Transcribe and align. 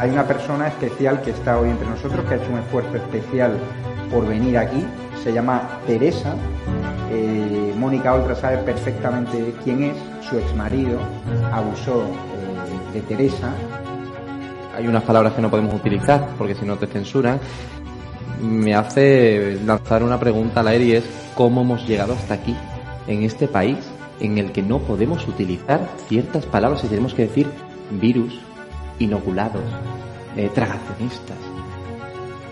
hay 0.00 0.08
una 0.08 0.26
persona 0.26 0.68
especial 0.68 1.20
que 1.20 1.30
está 1.30 1.58
hoy 1.58 1.68
entre 1.68 1.86
nosotros, 1.86 2.24
que 2.24 2.34
ha 2.34 2.36
hecho 2.38 2.50
un 2.50 2.58
esfuerzo 2.58 2.96
especial 2.96 3.52
por 4.10 4.26
venir 4.26 4.56
aquí. 4.56 4.82
Se 5.22 5.30
llama 5.30 5.78
Teresa. 5.86 6.34
Eh, 7.10 7.74
Mónica 7.76 8.14
Oltra 8.14 8.34
sabe 8.34 8.56
perfectamente 8.58 9.54
quién 9.62 9.82
es. 9.82 9.96
Su 10.26 10.38
exmarido 10.38 10.98
abusó 11.52 12.02
eh, 12.02 12.94
de 12.94 13.00
Teresa. 13.02 13.52
Hay 14.74 14.86
unas 14.86 15.02
palabras 15.02 15.34
que 15.34 15.42
no 15.42 15.50
podemos 15.50 15.74
utilizar 15.74 16.28
porque 16.38 16.54
si 16.54 16.64
no 16.64 16.76
te 16.76 16.86
censuran. 16.86 17.38
Me 18.40 18.74
hace 18.74 19.58
lanzar 19.66 20.02
una 20.02 20.18
pregunta 20.18 20.60
al 20.60 20.68
aire 20.68 20.84
y 20.84 20.92
es 20.92 21.04
cómo 21.34 21.60
hemos 21.60 21.86
llegado 21.86 22.14
hasta 22.14 22.32
aquí, 22.32 22.56
en 23.06 23.22
este 23.22 23.48
país, 23.48 23.76
en 24.18 24.38
el 24.38 24.50
que 24.50 24.62
no 24.62 24.78
podemos 24.78 25.28
utilizar 25.28 25.86
ciertas 26.08 26.46
palabras 26.46 26.82
y 26.84 26.86
tenemos 26.86 27.12
que 27.12 27.26
decir 27.26 27.46
virus, 27.90 28.40
inoculados, 29.00 29.64
eh, 30.36 30.48
tragacionistas. 30.54 31.38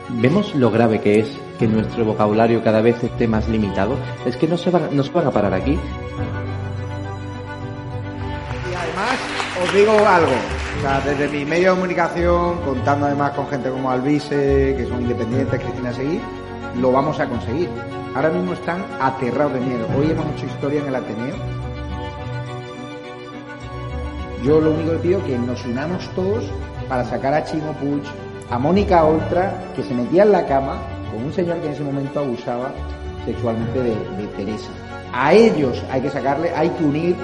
¿Vemos 0.09 0.53
lo 0.55 0.71
grave 0.71 1.01
que 1.01 1.21
es 1.21 1.31
que 1.59 1.69
nuestro 1.69 2.05
vocabulario 2.05 2.63
cada 2.65 2.81
vez 2.81 3.05
esté 3.05 3.29
más 3.29 3.47
limitado? 3.49 3.97
Es 4.27 4.37
que 4.37 4.49
no 4.49 4.57
se 4.57 4.71
van, 4.71 4.97
no 4.97 5.05
se 5.05 5.13
van 5.13 5.27
a 5.27 5.31
parar 5.31 5.53
aquí. 5.55 5.73
Y 5.73 5.79
además, 8.75 9.19
os 9.63 9.75
digo 9.75 9.93
algo. 9.93 10.33
O 10.79 10.81
sea, 10.81 11.01
desde 11.01 11.29
mi 11.29 11.45
medio 11.45 11.71
de 11.71 11.77
comunicación, 11.77 12.59
contando 12.65 13.07
además 13.07 13.33
con 13.33 13.49
gente 13.49 13.69
como 13.69 13.91
Alvise, 13.91 14.75
que 14.77 14.87
son 14.89 15.03
independientes, 15.03 15.61
Cristina 15.61 15.93
Seguir, 15.93 16.21
lo 16.81 16.93
vamos 16.93 17.19
a 17.21 17.29
conseguir. 17.29 17.69
Ahora 18.15 18.31
mismo 18.31 18.55
están 18.55 18.83
aterrados 19.01 19.53
de 19.55 19.61
miedo. 19.61 19.87
Hoy 19.97 20.11
hemos 20.11 20.27
hecho 20.33 20.47
historia 20.47 20.81
en 20.81 20.87
el 20.87 20.95
Ateneo. 20.95 21.35
Yo 24.45 24.61
lo 24.61 24.71
único 24.71 24.93
que 24.93 24.99
pido 24.99 25.19
es 25.19 25.25
que 25.25 25.39
nos 25.39 25.65
unamos 25.65 26.09
todos 26.15 26.45
para 26.89 27.05
sacar 27.05 27.35
a 27.35 27.45
Chimo 27.45 27.73
Puig, 27.75 28.03
a 28.51 28.59
Mónica 28.59 29.05
Oltra, 29.05 29.53
que 29.75 29.83
se 29.83 29.95
metía 29.95 30.23
en 30.23 30.33
la 30.33 30.47
cama 30.47 30.77
con 31.13 31.25
un 31.25 31.33
señor 31.33 31.59
que 31.59 31.67
en 31.67 31.73
ese 31.73 31.83
momento 31.83 32.21
abusaba 32.21 32.73
sexualmente 33.25 33.79
de, 33.79 33.91
de 33.91 34.27
Teresa. 34.37 34.71
A 35.13 35.33
ellos 35.35 35.83
hay 35.91 36.03
que 36.03 36.11
sacarle, 36.11 36.51
hay 36.55 36.71
que 36.71 36.85
unir. 36.85 37.17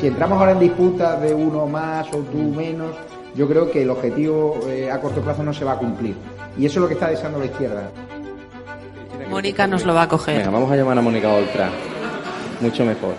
Si 0.00 0.06
entramos 0.06 0.38
ahora 0.38 0.52
en 0.52 0.60
disputas 0.60 1.20
de 1.20 1.34
uno 1.34 1.66
más 1.66 2.08
o 2.08 2.18
tú 2.18 2.38
menos, 2.38 2.92
yo 3.34 3.48
creo 3.48 3.70
que 3.70 3.82
el 3.82 3.90
objetivo 3.90 4.60
eh, 4.68 4.90
a 4.90 5.00
corto 5.00 5.20
plazo 5.20 5.42
no 5.42 5.52
se 5.52 5.64
va 5.64 5.72
a 5.72 5.78
cumplir. 5.78 6.16
Y 6.56 6.66
eso 6.66 6.78
es 6.78 6.82
lo 6.82 6.88
que 6.88 6.94
está 6.94 7.08
deseando 7.08 7.38
la 7.38 7.46
izquierda. 7.46 7.90
Mónica 9.30 9.66
nos 9.66 9.84
lo 9.84 9.94
va 9.94 10.02
a 10.02 10.08
coger. 10.08 10.38
Venga, 10.38 10.50
vamos 10.50 10.70
a 10.70 10.76
llamar 10.76 10.98
a 10.98 11.02
Mónica 11.02 11.30
Oltra. 11.30 11.70
Mucho 12.60 12.84
mejor. 12.84 13.14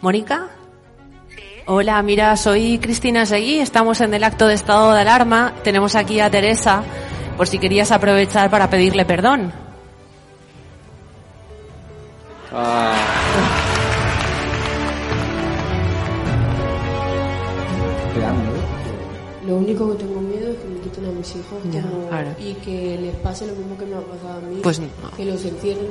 ¿Mónica? 0.00 0.48
Hola, 1.66 2.00
mira, 2.02 2.36
soy 2.36 2.78
Cristina 2.78 3.26
Seguí, 3.26 3.58
estamos 3.58 4.00
en 4.00 4.14
el 4.14 4.22
acto 4.24 4.46
de 4.46 4.54
estado 4.54 4.92
de 4.94 5.00
alarma, 5.00 5.52
tenemos 5.64 5.96
aquí 5.96 6.20
a 6.20 6.30
Teresa, 6.30 6.82
por 7.36 7.48
si 7.48 7.58
querías 7.58 7.90
aprovechar 7.90 8.50
para 8.50 8.70
pedirle 8.70 9.04
perdón. 9.04 9.52
Ah. 12.52 12.94
Lo 19.46 19.56
único 19.58 19.92
que 19.92 20.02
tengo 20.04 20.20
miedo 20.20 20.50
es 20.50 20.56
que 20.58 20.66
me 20.66 20.80
quiten 20.80 21.04
a 21.06 21.12
mis 21.12 21.30
hijos 21.36 21.58
Ya, 21.70 21.82
como- 21.82 22.08
y 22.40 22.54
que 22.54 22.98
les 23.00 23.14
pase 23.16 23.46
lo 23.46 23.54
mismo 23.54 23.78
que 23.78 23.86
me 23.86 23.94
ha 23.94 24.00
pasado 24.00 24.38
a 24.38 24.40
mí. 24.40 24.58
Pues 24.62 24.80
no. 24.80 24.86
Que 25.16 25.24
los 25.24 25.44
encierren 25.44 25.86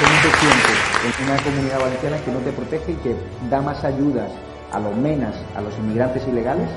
dentro. 0.00 0.08
¿Cómo 0.08 0.22
te 0.22 0.30
sientes 0.38 1.18
en 1.18 1.24
una 1.24 1.42
comunidad 1.42 1.80
valenciana 1.80 2.24
que 2.24 2.30
no 2.30 2.38
te 2.40 2.52
protege 2.52 2.92
y 2.92 2.96
que 2.96 3.16
da 3.50 3.60
más 3.60 3.84
ayudas 3.84 4.30
a 4.72 4.80
los 4.80 4.96
menas, 4.96 5.34
a 5.54 5.60
los 5.60 5.76
inmigrantes 5.78 6.26
ilegales? 6.26 6.68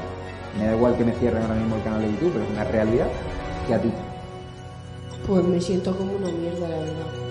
Me 0.57 0.67
da 0.67 0.75
igual 0.75 0.97
que 0.97 1.03
me 1.03 1.13
cierren 1.13 1.41
ahora 1.41 1.55
mismo 1.55 1.75
el 1.77 1.83
canal 1.83 2.01
de 2.01 2.11
YouTube, 2.11 2.33
pero 2.33 2.45
es 2.45 2.51
una 2.51 2.63
realidad 2.65 3.07
que 3.67 3.73
a 3.73 3.81
ti. 3.81 3.91
Pues 5.27 5.43
me 5.45 5.61
siento 5.61 5.95
como 5.97 6.13
una 6.13 6.29
mierda, 6.29 6.67
la 6.67 6.77
verdad. 6.77 7.23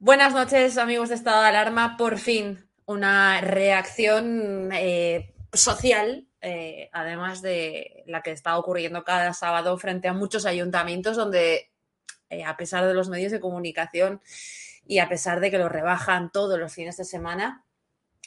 Buenas 0.00 0.32
noches, 0.32 0.78
amigos 0.78 1.08
de 1.08 1.16
Estado 1.16 1.42
de 1.42 1.48
Alarma. 1.48 1.96
Por 1.96 2.18
fin, 2.18 2.68
una 2.86 3.40
reacción 3.40 4.70
eh, 4.72 5.34
social, 5.52 6.27
eh, 6.40 6.88
además 6.92 7.42
de 7.42 8.04
la 8.06 8.22
que 8.22 8.30
está 8.30 8.56
ocurriendo 8.58 9.02
cada 9.02 9.32
sábado 9.34 9.76
frente 9.76 10.06
a 10.06 10.12
muchos 10.12 10.46
ayuntamientos 10.46 11.16
donde, 11.16 11.72
eh, 12.30 12.44
a 12.44 12.56
pesar 12.56 12.86
de 12.86 12.94
los 12.94 13.08
medios 13.08 13.32
de 13.32 13.40
comunicación 13.40 14.20
y 14.86 15.00
a 15.00 15.08
pesar 15.08 15.40
de 15.40 15.50
que 15.50 15.58
lo 15.58 15.68
rebajan 15.68 16.30
todos 16.30 16.58
los 16.58 16.72
fines 16.72 16.96
de 16.96 17.04
semana, 17.04 17.64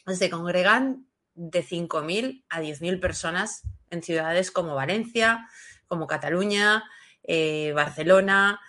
se 0.07 0.29
congregan 0.29 1.07
de 1.35 1.63
5.000 1.63 2.43
a 2.49 2.59
10.000 2.59 2.99
personas 2.99 3.63
en 3.89 4.03
ciudades 4.03 4.51
como 4.51 4.75
Valencia, 4.75 5.47
como 5.87 6.07
Cataluña, 6.07 6.83
eh, 7.23 7.71
Barcelona, 7.73 8.59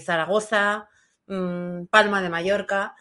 Zaragoza, 0.00 0.88
mm, 1.26 1.84
Palma 1.86 2.22
de 2.22 2.30
Mallorca. 2.30 2.96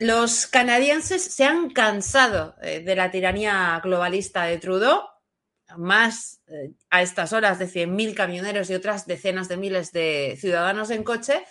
Los 0.00 0.46
canadienses 0.46 1.22
se 1.22 1.44
han 1.44 1.68
cansado 1.68 2.56
eh, 2.62 2.80
de 2.80 2.96
la 2.96 3.10
tiranía 3.10 3.78
globalista 3.84 4.44
de 4.44 4.56
Trudeau, 4.56 5.02
más 5.76 6.40
eh, 6.46 6.72
a 6.88 7.02
estas 7.02 7.34
horas 7.34 7.58
de 7.58 7.66
100.000 7.66 8.14
camioneros 8.14 8.70
y 8.70 8.74
otras 8.74 9.06
decenas 9.06 9.46
de 9.48 9.58
miles 9.58 9.92
de 9.92 10.38
ciudadanos 10.40 10.88
en 10.90 11.04
coche, 11.04 11.44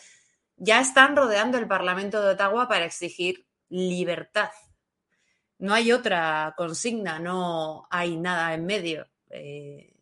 ya 0.58 0.82
están 0.82 1.16
rodeando 1.16 1.60
el 1.60 1.68
Parlamento 1.68 2.24
de 2.24 2.32
Ottawa 2.32 2.68
para 2.68 2.86
exigir 2.86 3.46
libertad. 3.70 4.50
No 5.60 5.76
hay 5.76 5.92
otra 5.92 6.56
consigna, 6.58 7.20
no 7.20 7.88
hay 7.92 8.18
nada 8.18 8.56
en 8.56 8.66
medio. 8.66 9.08
Eh, 9.30 9.94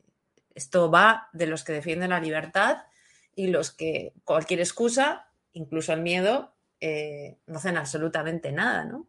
esto 0.55 0.89
va 0.89 1.27
de 1.33 1.47
los 1.47 1.65
que 1.65 1.73
defienden 1.73 2.11
la 2.11 2.21
libertad 2.21 2.77
y 3.35 3.47
los 3.47 3.71
que 3.71 4.13
cualquier 4.23 4.61
excusa, 4.61 5.33
incluso 5.51 5.91
el 5.91 6.01
miedo, 6.01 6.56
eh, 6.79 7.37
no 7.47 7.57
hacen 7.57 7.77
absolutamente 7.77 8.51
nada. 8.51 8.85
¿no? 8.85 9.07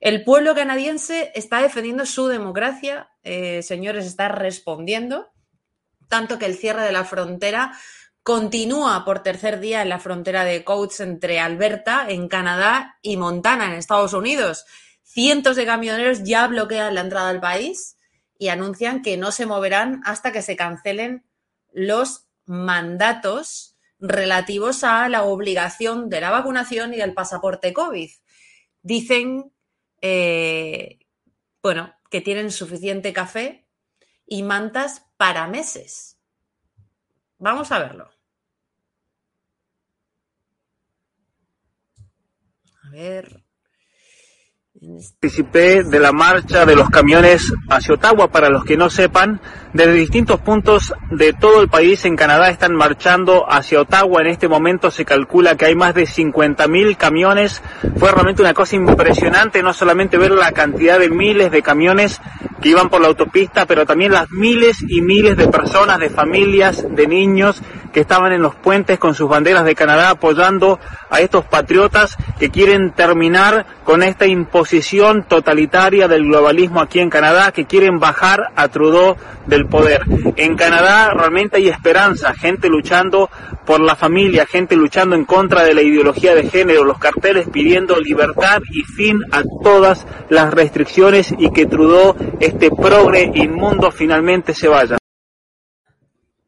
El 0.00 0.24
pueblo 0.24 0.54
canadiense 0.54 1.32
está 1.34 1.60
defendiendo 1.60 2.06
su 2.06 2.28
democracia, 2.28 3.10
eh, 3.22 3.62
señores, 3.62 4.06
está 4.06 4.28
respondiendo, 4.28 5.32
tanto 6.08 6.38
que 6.38 6.46
el 6.46 6.56
cierre 6.56 6.82
de 6.82 6.92
la 6.92 7.04
frontera 7.04 7.72
continúa 8.22 9.04
por 9.04 9.22
tercer 9.22 9.58
día 9.58 9.82
en 9.82 9.88
la 9.88 9.98
frontera 9.98 10.44
de 10.44 10.62
Coates 10.62 11.00
entre 11.00 11.40
Alberta, 11.40 12.06
en 12.08 12.28
Canadá, 12.28 12.98
y 13.02 13.16
Montana, 13.16 13.66
en 13.66 13.72
Estados 13.72 14.12
Unidos. 14.12 14.66
Cientos 15.02 15.56
de 15.56 15.64
camioneros 15.64 16.22
ya 16.24 16.46
bloquean 16.46 16.94
la 16.94 17.00
entrada 17.00 17.30
al 17.30 17.40
país 17.40 17.96
y 18.38 18.48
anuncian 18.48 19.02
que 19.02 19.16
no 19.16 19.32
se 19.32 19.46
moverán 19.46 20.02
hasta 20.04 20.30
que 20.30 20.42
se 20.42 20.56
cancelen 20.56 21.24
los 21.72 22.26
mandatos 22.44 23.67
relativos 23.98 24.84
a 24.84 25.08
la 25.08 25.24
obligación 25.24 26.08
de 26.08 26.20
la 26.20 26.30
vacunación 26.30 26.94
y 26.94 26.98
del 26.98 27.14
pasaporte 27.14 27.72
COVID. 27.72 28.10
Dicen, 28.82 29.52
eh, 30.00 31.00
bueno, 31.62 31.94
que 32.10 32.20
tienen 32.20 32.50
suficiente 32.50 33.12
café 33.12 33.66
y 34.26 34.42
mantas 34.42 35.06
para 35.16 35.46
meses. 35.48 36.18
Vamos 37.38 37.72
a 37.72 37.78
verlo. 37.78 38.10
A 42.84 42.90
ver. 42.90 43.47
Participé 44.80 45.82
de 45.82 45.98
la 45.98 46.12
marcha 46.12 46.64
de 46.64 46.76
los 46.76 46.88
camiones 46.88 47.52
hacia 47.68 47.94
Ottawa. 47.94 48.28
Para 48.28 48.48
los 48.48 48.64
que 48.64 48.76
no 48.76 48.90
sepan, 48.90 49.40
desde 49.72 49.94
distintos 49.94 50.38
puntos 50.38 50.94
de 51.10 51.32
todo 51.32 51.60
el 51.60 51.68
país 51.68 52.04
en 52.04 52.14
Canadá 52.14 52.48
están 52.48 52.76
marchando 52.76 53.50
hacia 53.50 53.80
Ottawa. 53.80 54.20
En 54.20 54.28
este 54.28 54.46
momento 54.46 54.92
se 54.92 55.04
calcula 55.04 55.56
que 55.56 55.64
hay 55.64 55.74
más 55.74 55.94
de 55.94 56.04
50.000 56.04 56.96
camiones. 56.96 57.60
Fue 57.96 58.12
realmente 58.12 58.42
una 58.42 58.54
cosa 58.54 58.76
impresionante, 58.76 59.64
no 59.64 59.72
solamente 59.72 60.16
ver 60.16 60.30
la 60.30 60.52
cantidad 60.52 61.00
de 61.00 61.10
miles 61.10 61.50
de 61.50 61.62
camiones 61.62 62.20
que 62.62 62.68
iban 62.68 62.88
por 62.88 63.00
la 63.00 63.08
autopista, 63.08 63.66
pero 63.66 63.84
también 63.84 64.12
las 64.12 64.30
miles 64.30 64.84
y 64.86 65.00
miles 65.00 65.36
de 65.36 65.48
personas, 65.48 65.98
de 65.98 66.10
familias, 66.10 66.86
de 66.88 67.06
niños 67.08 67.62
que 67.92 68.00
estaban 68.00 68.32
en 68.32 68.42
los 68.42 68.54
puentes 68.54 68.98
con 68.98 69.14
sus 69.14 69.28
banderas 69.28 69.64
de 69.64 69.74
Canadá 69.74 70.10
apoyando 70.10 70.78
a 71.10 71.20
estos 71.20 71.44
patriotas 71.44 72.16
que 72.38 72.50
quieren 72.50 72.92
terminar 72.92 73.66
con 73.84 74.02
esta 74.02 74.26
imposición 74.26 75.24
totalitaria 75.24 76.08
del 76.08 76.24
globalismo 76.24 76.80
aquí 76.80 77.00
en 77.00 77.10
Canadá, 77.10 77.52
que 77.52 77.66
quieren 77.66 77.98
bajar 77.98 78.52
a 78.54 78.68
Trudeau 78.68 79.16
del 79.46 79.66
poder. 79.66 80.02
En 80.36 80.56
Canadá 80.56 81.10
realmente 81.14 81.56
hay 81.56 81.68
esperanza, 81.68 82.34
gente 82.34 82.68
luchando 82.68 83.30
por 83.64 83.80
la 83.80 83.96
familia, 83.96 84.46
gente 84.46 84.76
luchando 84.76 85.16
en 85.16 85.24
contra 85.24 85.64
de 85.64 85.74
la 85.74 85.82
ideología 85.82 86.34
de 86.34 86.48
género, 86.48 86.84
los 86.84 86.98
carteles 86.98 87.48
pidiendo 87.50 87.98
libertad 87.98 88.60
y 88.70 88.82
fin 88.82 89.20
a 89.32 89.42
todas 89.62 90.06
las 90.28 90.52
restricciones 90.52 91.34
y 91.38 91.50
que 91.50 91.66
Trudeau, 91.66 92.14
este 92.40 92.70
progre 92.70 93.30
inmundo, 93.34 93.90
finalmente 93.90 94.54
se 94.54 94.68
vaya. 94.68 94.97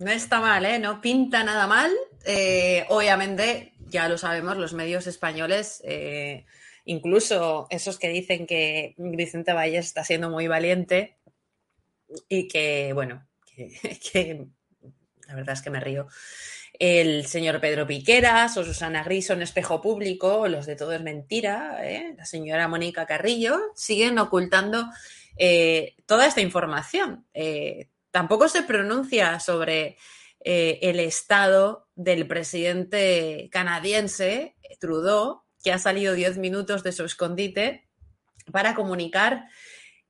no 0.00 0.10
está 0.10 0.40
mal, 0.40 0.64
¿eh? 0.64 0.78
No 0.78 1.00
pinta 1.00 1.44
nada 1.44 1.66
mal. 1.66 1.92
Eh, 2.24 2.86
obviamente, 2.88 3.74
ya 3.86 4.08
lo 4.08 4.16
sabemos, 4.16 4.56
los 4.56 4.72
medios 4.72 5.06
españoles, 5.06 5.82
eh, 5.84 6.46
incluso 6.86 7.66
esos 7.70 7.98
que 7.98 8.08
dicen 8.08 8.46
que 8.46 8.94
Vicente 8.96 9.52
Valle 9.52 9.78
está 9.78 10.02
siendo 10.02 10.30
muy 10.30 10.48
valiente 10.48 11.18
y 12.28 12.48
que, 12.48 12.92
bueno, 12.94 13.26
que, 14.12 14.46
la 15.28 15.34
verdad 15.34 15.52
es 15.52 15.62
que 15.62 15.70
me 15.70 15.80
río. 15.80 16.08
El 16.78 17.26
señor 17.26 17.60
Pedro 17.60 17.86
Piqueras 17.86 18.56
o 18.56 18.64
Susana 18.64 19.04
Gris 19.04 19.26
son 19.26 19.42
espejo 19.42 19.82
público, 19.82 20.48
los 20.48 20.64
de 20.64 20.76
todo 20.76 20.94
es 20.94 21.02
mentira, 21.02 21.78
¿eh? 21.82 22.14
la 22.16 22.24
señora 22.24 22.68
Mónica 22.68 23.04
Carrillo, 23.04 23.60
siguen 23.74 24.18
ocultando 24.18 24.86
eh, 25.36 25.96
toda 26.06 26.26
esta 26.26 26.40
información. 26.40 27.26
Tampoco 28.10 28.48
se 28.48 28.62
pronuncia 28.62 29.40
sobre 29.40 29.98
eh, 30.40 30.78
el 30.82 31.00
estado 31.00 31.88
del 31.94 32.26
presidente 32.26 33.48
canadiense, 33.52 34.56
Trudeau, 34.80 35.42
que 35.62 35.72
ha 35.72 35.78
salido 35.78 36.14
10 36.14 36.38
minutos 36.38 36.82
de 36.82 36.92
su 36.92 37.04
escondite 37.04 37.88
para 38.50 38.74
comunicar 38.74 39.46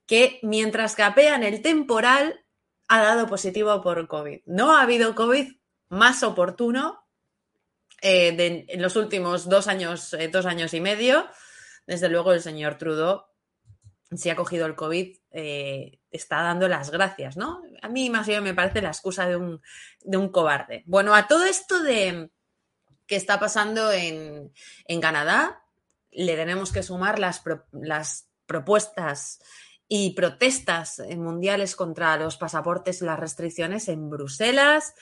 que 0.07 0.39
mientras 0.43 0.95
capean 0.95 1.43
el 1.43 1.63
temporal 1.63 2.45
ha 2.89 3.01
dado 3.03 3.27
positivo 3.27 3.81
por 3.83 4.09
COVID. 4.09 4.41
No 4.47 4.77
ha 4.77 4.83
habido 4.83 5.15
COVID 5.15 5.53
más 5.89 6.23
oportuno 6.23 7.07
eh, 8.03 8.65
en 8.69 8.83
los 8.83 8.97
últimos 8.97 9.49
dos 9.49 9.69
años, 9.69 10.15
eh, 10.15 10.29
dos 10.29 10.47
años 10.47 10.75
y 10.75 10.81
medio. 10.81 11.29
Desde 11.87 12.09
luego 12.09 12.33
el 12.33 12.41
señor 12.41 12.79
Trudeau, 12.79 13.25
si 14.13 14.31
ha 14.31 14.37
cogido 14.37 14.67
el 14.67 14.75
COVID, 14.75 15.17
eh, 15.31 16.01
está 16.11 16.43
dando 16.43 16.69
las 16.69 16.91
gracias, 16.91 17.37
¿no? 17.37 17.63
A 17.83 17.89
mí 17.89 18.11
más 18.11 18.27
bien 18.27 18.43
me 18.43 18.55
parece 18.55 18.83
la 18.83 18.89
excusa 18.89 19.29
de 19.29 19.37
un, 19.37 19.61
de 20.03 20.17
un 20.17 20.31
cobarde. 20.31 20.83
Bueno, 20.87 21.15
a 21.15 21.27
todo 21.27 21.45
esto 21.45 21.83
de 21.83 22.31
que 23.07 23.17
está 23.17 23.39
pasando 23.39 23.93
en, 23.93 24.53
en 24.87 25.01
Canadá, 25.01 25.63
le 26.11 26.37
tenemos 26.37 26.73
que 26.73 26.83
sumar 26.83 27.19
las, 27.19 27.43
las 27.73 28.29
propuestas 28.47 29.41
y 29.89 30.11
protestas 30.15 31.03
mundiales 31.17 31.75
contra 31.75 32.17
los 32.17 32.37
pasaportes 32.37 33.03
y 33.03 33.05
las 33.05 33.19
restricciones 33.19 33.89
en 33.89 34.09
Bruselas, 34.09 34.95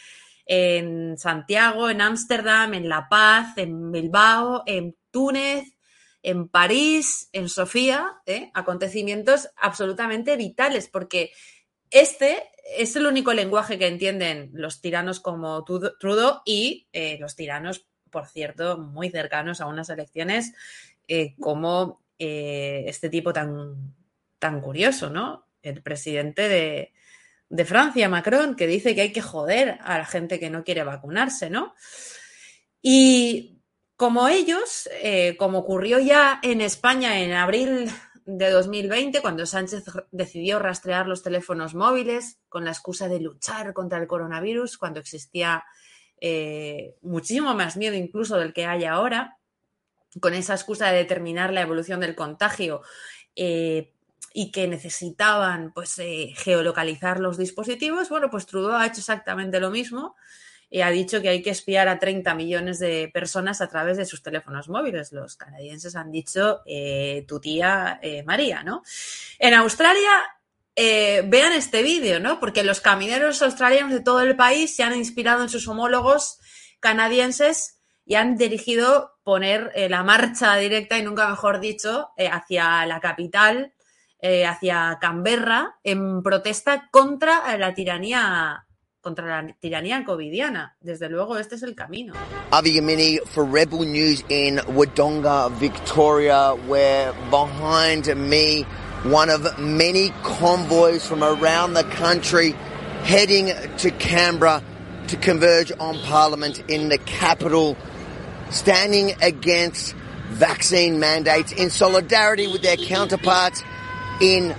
en 0.47 1.19
Santiago, 1.19 1.91
en 1.91 2.01
Ámsterdam, 2.01 2.73
en 2.73 2.89
La 2.89 3.09
Paz, 3.09 3.57
en 3.57 3.93
Bilbao, 3.93 4.63
en 4.67 4.97
Túnez, 5.11 5.78
en 6.29 6.47
París, 6.47 7.31
en 7.33 7.49
Sofía, 7.49 8.21
¿eh? 8.27 8.51
acontecimientos 8.53 9.49
absolutamente 9.57 10.37
vitales, 10.37 10.87
porque 10.87 11.33
este 11.91 12.43
es 12.77 12.95
el 12.97 13.07
único 13.07 13.33
lenguaje 13.33 13.79
que 13.79 13.87
entienden 13.87 14.51
los 14.53 14.83
tiranos 14.83 15.21
como 15.21 15.65
Trudeau 15.65 16.43
y 16.45 16.87
eh, 16.93 17.17
los 17.19 17.35
tiranos, 17.35 17.87
por 18.11 18.27
cierto, 18.27 18.77
muy 18.77 19.09
cercanos 19.09 19.63
a 19.63 19.67
unas 19.67 19.89
elecciones 19.89 20.53
eh, 21.09 21.35
como 21.41 22.03
este 22.19 23.09
tipo 23.09 23.33
tan, 23.33 23.95
tan 24.39 24.61
curioso, 24.61 25.09
¿no? 25.09 25.47
El 25.63 25.83
presidente 25.83 26.47
de, 26.49 26.93
de 27.49 27.65
Francia, 27.65 28.09
Macron, 28.11 28.55
que 28.55 28.67
dice 28.67 28.95
que 28.95 29.03
hay 29.03 29.13
que 29.13 29.23
joder 29.23 29.79
a 29.83 29.97
la 29.97 30.05
gente 30.05 30.39
que 30.39 30.51
no 30.51 30.63
quiere 30.63 30.83
vacunarse, 30.83 31.49
¿no? 31.49 31.75
Y 32.83 33.58
como 33.99 34.29
ellos, 34.29 34.89
eh, 35.03 35.37
como 35.39 35.59
ocurrió 35.59 35.99
ya 35.99 36.39
en 36.45 36.61
España 36.61 37.19
en 37.19 37.33
abril 37.33 37.91
de 38.25 38.49
2020, 38.49 39.21
cuando 39.21 39.45
Sánchez 39.45 39.87
decidió 40.13 40.61
rastrear 40.61 41.09
los 41.09 41.25
teléfonos 41.25 41.75
móviles 41.75 42.39
con 42.49 42.65
la 42.65 42.71
excusa 42.71 43.09
de 43.09 43.19
luchar 43.19 43.73
contra 43.73 43.99
el 43.99 44.07
coronavirus, 44.07 44.79
cuando 44.79 45.01
existía 45.01 45.65
eh, 46.21 46.95
muchísimo 47.03 47.55
más 47.55 47.77
miedo 47.77 47.97
incluso 47.97 48.37
del 48.37 48.53
que 48.53 48.67
hay 48.67 48.85
ahora, 48.85 49.37
con 50.21 50.33
esa 50.33 50.55
excusa 50.55 50.93
de 50.93 50.99
determinar 50.99 51.53
la 51.53 51.63
evolución 51.63 51.99
del 51.99 52.15
contagio 52.15 52.83
eh, 53.35 53.95
y 54.33 54.53
que 54.53 54.69
necesitaban 54.69 55.73
pues, 55.73 56.01
geolocalizar 56.37 57.19
los 57.19 57.37
dispositivos, 57.37 58.11
bueno, 58.11 58.31
pues 58.31 58.47
Trudeau 58.47 58.77
ha 58.77 58.87
hecho 58.87 59.01
exactamente 59.01 59.59
lo 59.59 59.71
mismo 59.71 60.15
y 60.71 60.83
ha 60.83 60.91
dicho 60.91 61.23
que 61.23 61.29
hay 61.31 61.43
que 61.43 61.51
espiar 61.51 61.89
a 61.89 61.99
30 61.99 62.35
millones 62.35 62.79
de 62.79 63.11
personas 63.13 63.61
a 63.61 63.69
través 63.69 63.97
de 63.97 64.05
sus 64.05 64.23
teléfonos 64.23 64.69
móviles. 64.69 65.13
Los 65.13 65.37
canadienses 65.37 65.97
han 65.97 66.11
dicho 66.11 66.61
eh, 66.67 67.25
tu 67.27 67.41
tía 67.41 67.99
eh, 68.03 68.23
María, 68.25 68.63
¿no? 68.63 68.83
En 69.39 69.55
Australia, 69.55 70.11
eh, 70.77 71.23
vean 71.27 71.53
este 71.53 71.83
vídeo, 71.83 72.21
¿no? 72.21 72.39
Porque 72.39 72.63
los 72.63 72.81
camineros 72.81 73.43
australianos 73.43 73.93
de 73.93 74.01
todo 74.01 74.21
el 74.21 74.37
país 74.37 74.77
se 74.77 74.83
han 74.83 74.95
inspirado 74.95 75.43
en 75.43 75.49
sus 75.49 75.67
homólogos 75.67 76.39
canadienses 76.81 77.79
y 78.09 78.15
han 78.15 78.37
dirigido 78.37 79.19
poner 79.23 79.71
eh, 79.75 79.91
la 79.91 80.03
marcha 80.03 80.57
directa, 80.57 80.97
y 80.97 81.03
nunca 81.03 81.29
mejor 81.29 81.61
dicho, 81.61 82.09
eh, 82.17 82.29
hacia 82.29 82.87
la 82.87 83.01
capital, 83.01 83.75
eh, 84.21 84.47
hacia 84.47 84.97
Canberra, 84.99 85.79
en 85.85 86.23
protesta 86.23 86.89
contra 86.91 87.57
la 87.59 87.75
tiranía 87.75 88.67
contra 89.01 89.43
la 89.43 89.53
tiranía 89.61 90.05
covidiana. 90.05 90.77
Desde 90.81 91.09
luego, 91.09 91.39
este 91.39 91.55
es 91.55 91.63
el 91.63 91.75
camino. 91.75 92.15
Avi 92.51 92.75
Yamini 92.75 93.19
for 93.27 93.45
Rebel 93.45 93.87
News 93.87 94.25
in 94.29 94.59
Wodonga, 94.59 95.51
Victoria, 95.59 96.55
where 96.67 97.13
behind 97.31 98.07
me, 98.17 98.65
one 99.05 99.31
of 99.31 99.59
many 99.59 100.11
convoys 100.23 101.07
from 101.07 101.23
around 101.23 101.75
the 101.75 101.85
country 101.85 102.55
heading 103.05 103.53
to 103.79 103.91
Canberra 103.93 104.63
to 105.09 105.17
converge 105.17 105.73
on 105.79 105.99
Parliament 106.01 106.63
in 106.69 106.89
the 106.89 106.99
capital, 106.99 107.77
standing 108.51 109.15
against 109.23 109.95
vaccine 110.29 110.99
mandates 110.99 111.53
in 111.53 111.71
solidarity 111.71 112.47
with 112.47 112.63
their 112.63 112.77
counterparts 112.77 113.63
in 114.21 114.55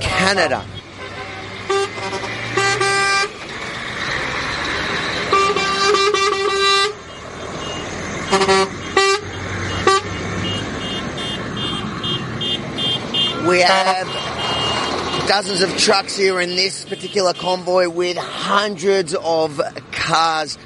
Canada. 0.00 0.64
We 13.48 13.60
have 13.62 14.06
dozens 15.26 15.62
of 15.62 15.74
trucks 15.78 16.16
here 16.16 16.38
in 16.38 16.50
this 16.50 16.84
particular 16.84 17.32
convoy 17.32 17.88
with 17.88 18.18
hundreds 18.18 19.14
of 19.14 19.58
cars. 19.90 20.58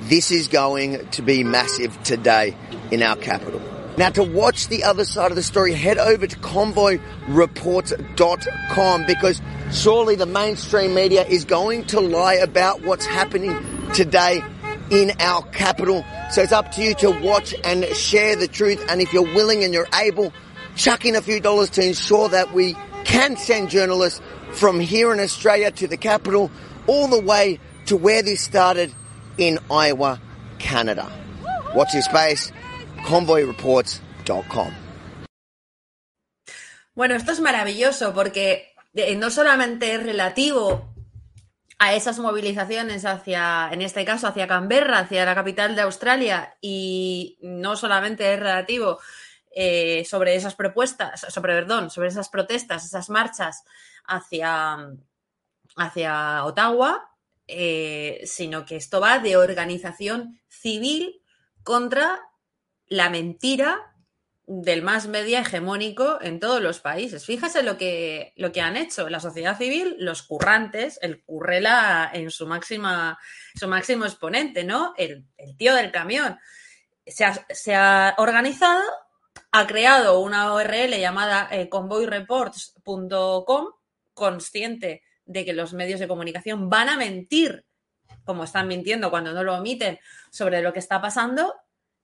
This 0.00 0.32
is 0.32 0.48
going 0.48 1.06
to 1.10 1.22
be 1.22 1.44
massive 1.44 2.02
today 2.02 2.56
in 2.90 3.04
our 3.04 3.14
capital. 3.14 3.62
Now 3.96 4.10
to 4.10 4.24
watch 4.24 4.66
the 4.68 4.82
other 4.82 5.04
side 5.04 5.30
of 5.30 5.36
the 5.36 5.42
story, 5.42 5.74
head 5.74 5.98
over 5.98 6.26
to 6.26 6.36
convoyreports.com 6.36 9.06
because 9.06 9.40
surely 9.70 10.16
the 10.16 10.26
mainstream 10.26 10.94
media 10.94 11.24
is 11.24 11.44
going 11.44 11.84
to 11.86 12.00
lie 12.00 12.34
about 12.34 12.82
what's 12.82 13.06
happening 13.06 13.56
today 13.92 14.42
in 14.90 15.12
our 15.20 15.42
capital. 15.50 16.04
So 16.30 16.42
it's 16.42 16.52
up 16.52 16.72
to 16.72 16.82
you 16.82 16.94
to 16.96 17.10
watch 17.10 17.54
and 17.64 17.84
share 17.96 18.36
the 18.36 18.48
truth. 18.48 18.84
And 18.88 19.00
if 19.00 19.12
you're 19.12 19.34
willing 19.34 19.64
and 19.64 19.72
you're 19.72 19.88
able, 19.94 20.32
chuck 20.76 21.04
in 21.04 21.16
a 21.16 21.22
few 21.22 21.40
dollars 21.40 21.70
to 21.70 21.86
ensure 21.86 22.28
that 22.28 22.52
we 22.52 22.76
can 23.04 23.36
send 23.36 23.70
journalists 23.70 24.20
from 24.52 24.80
here 24.80 25.12
in 25.12 25.20
Australia 25.20 25.70
to 25.70 25.86
the 25.86 25.96
capital 25.96 26.50
all 26.86 27.08
the 27.08 27.20
way 27.20 27.58
to 27.86 27.96
where 27.96 28.22
this 28.22 28.40
started 28.40 28.92
in 29.38 29.58
Iowa, 29.70 30.20
Canada. 30.58 31.10
Watch 31.74 31.94
your 31.94 32.02
space, 32.02 32.52
convoyreports.com. 33.04 34.74
Bueno, 36.94 37.14
esto 37.14 37.32
es 37.32 37.40
maravilloso 37.40 38.12
porque 38.12 38.74
eh, 38.94 39.14
no 39.14 39.30
solamente 39.30 39.94
es 39.94 40.02
relativo 40.02 40.89
a 41.82 41.94
esas 41.94 42.18
movilizaciones 42.18 43.06
hacia, 43.06 43.70
en 43.72 43.80
este 43.80 44.04
caso, 44.04 44.26
hacia 44.26 44.46
Canberra, 44.46 44.98
hacia 44.98 45.24
la 45.24 45.34
capital 45.34 45.74
de 45.74 45.80
Australia, 45.80 46.54
y 46.60 47.38
no 47.40 47.74
solamente 47.74 48.34
es 48.34 48.38
relativo 48.38 48.98
eh, 49.50 50.04
sobre 50.04 50.34
esas 50.34 50.54
propuestas, 50.54 51.22
sobre, 51.30 51.54
perdón, 51.54 51.90
sobre 51.90 52.08
esas 52.08 52.28
protestas, 52.28 52.84
esas 52.84 53.08
marchas 53.08 53.64
hacia, 54.06 54.90
hacia 55.74 56.44
Ottawa, 56.44 57.16
eh, 57.46 58.20
sino 58.26 58.66
que 58.66 58.76
esto 58.76 59.00
va 59.00 59.18
de 59.18 59.38
organización 59.38 60.38
civil 60.48 61.22
contra 61.62 62.20
la 62.88 63.08
mentira 63.08 63.89
del 64.52 64.82
más 64.82 65.06
media 65.06 65.42
hegemónico 65.42 66.18
en 66.20 66.40
todos 66.40 66.60
los 66.60 66.80
países. 66.80 67.24
Fíjese 67.24 67.62
lo 67.62 67.78
que, 67.78 68.32
lo 68.34 68.50
que 68.50 68.60
han 68.60 68.76
hecho 68.76 69.08
la 69.08 69.20
sociedad 69.20 69.56
civil, 69.56 69.94
los 70.00 70.24
currantes, 70.24 70.98
el 71.02 71.22
currela 71.22 72.10
en 72.12 72.32
su 72.32 72.48
máxima, 72.48 73.16
su 73.54 73.68
máximo 73.68 74.06
exponente, 74.06 74.64
¿no? 74.64 74.92
El, 74.96 75.24
el 75.36 75.56
tío 75.56 75.72
del 75.76 75.92
camión. 75.92 76.36
Se 77.06 77.24
ha, 77.24 77.46
se 77.48 77.76
ha, 77.76 78.16
organizado, 78.18 78.82
ha 79.52 79.68
creado 79.68 80.18
una 80.18 80.52
URL 80.52 80.98
llamada 80.98 81.46
eh, 81.52 81.68
convoyreports.com, 81.68 83.66
consciente 84.14 85.04
de 85.26 85.44
que 85.44 85.52
los 85.52 85.74
medios 85.74 86.00
de 86.00 86.08
comunicación 86.08 86.68
van 86.68 86.88
a 86.88 86.96
mentir, 86.96 87.66
como 88.24 88.42
están 88.42 88.66
mintiendo 88.66 89.10
cuando 89.10 89.32
no 89.32 89.44
lo 89.44 89.54
omiten, 89.54 90.00
sobre 90.32 90.60
lo 90.60 90.72
que 90.72 90.80
está 90.80 91.00
pasando, 91.00 91.54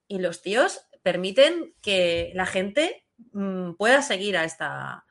y 0.07 0.21
los 0.21 0.43
tíos 0.43 0.87
permiten 1.07 1.73
que 1.81 2.33
la 2.35 2.47
gente 2.47 3.07
mmm, 3.31 3.75
pueda 3.75 4.03
seguir 4.03 4.37
a 4.37 4.43
esta 4.43 5.05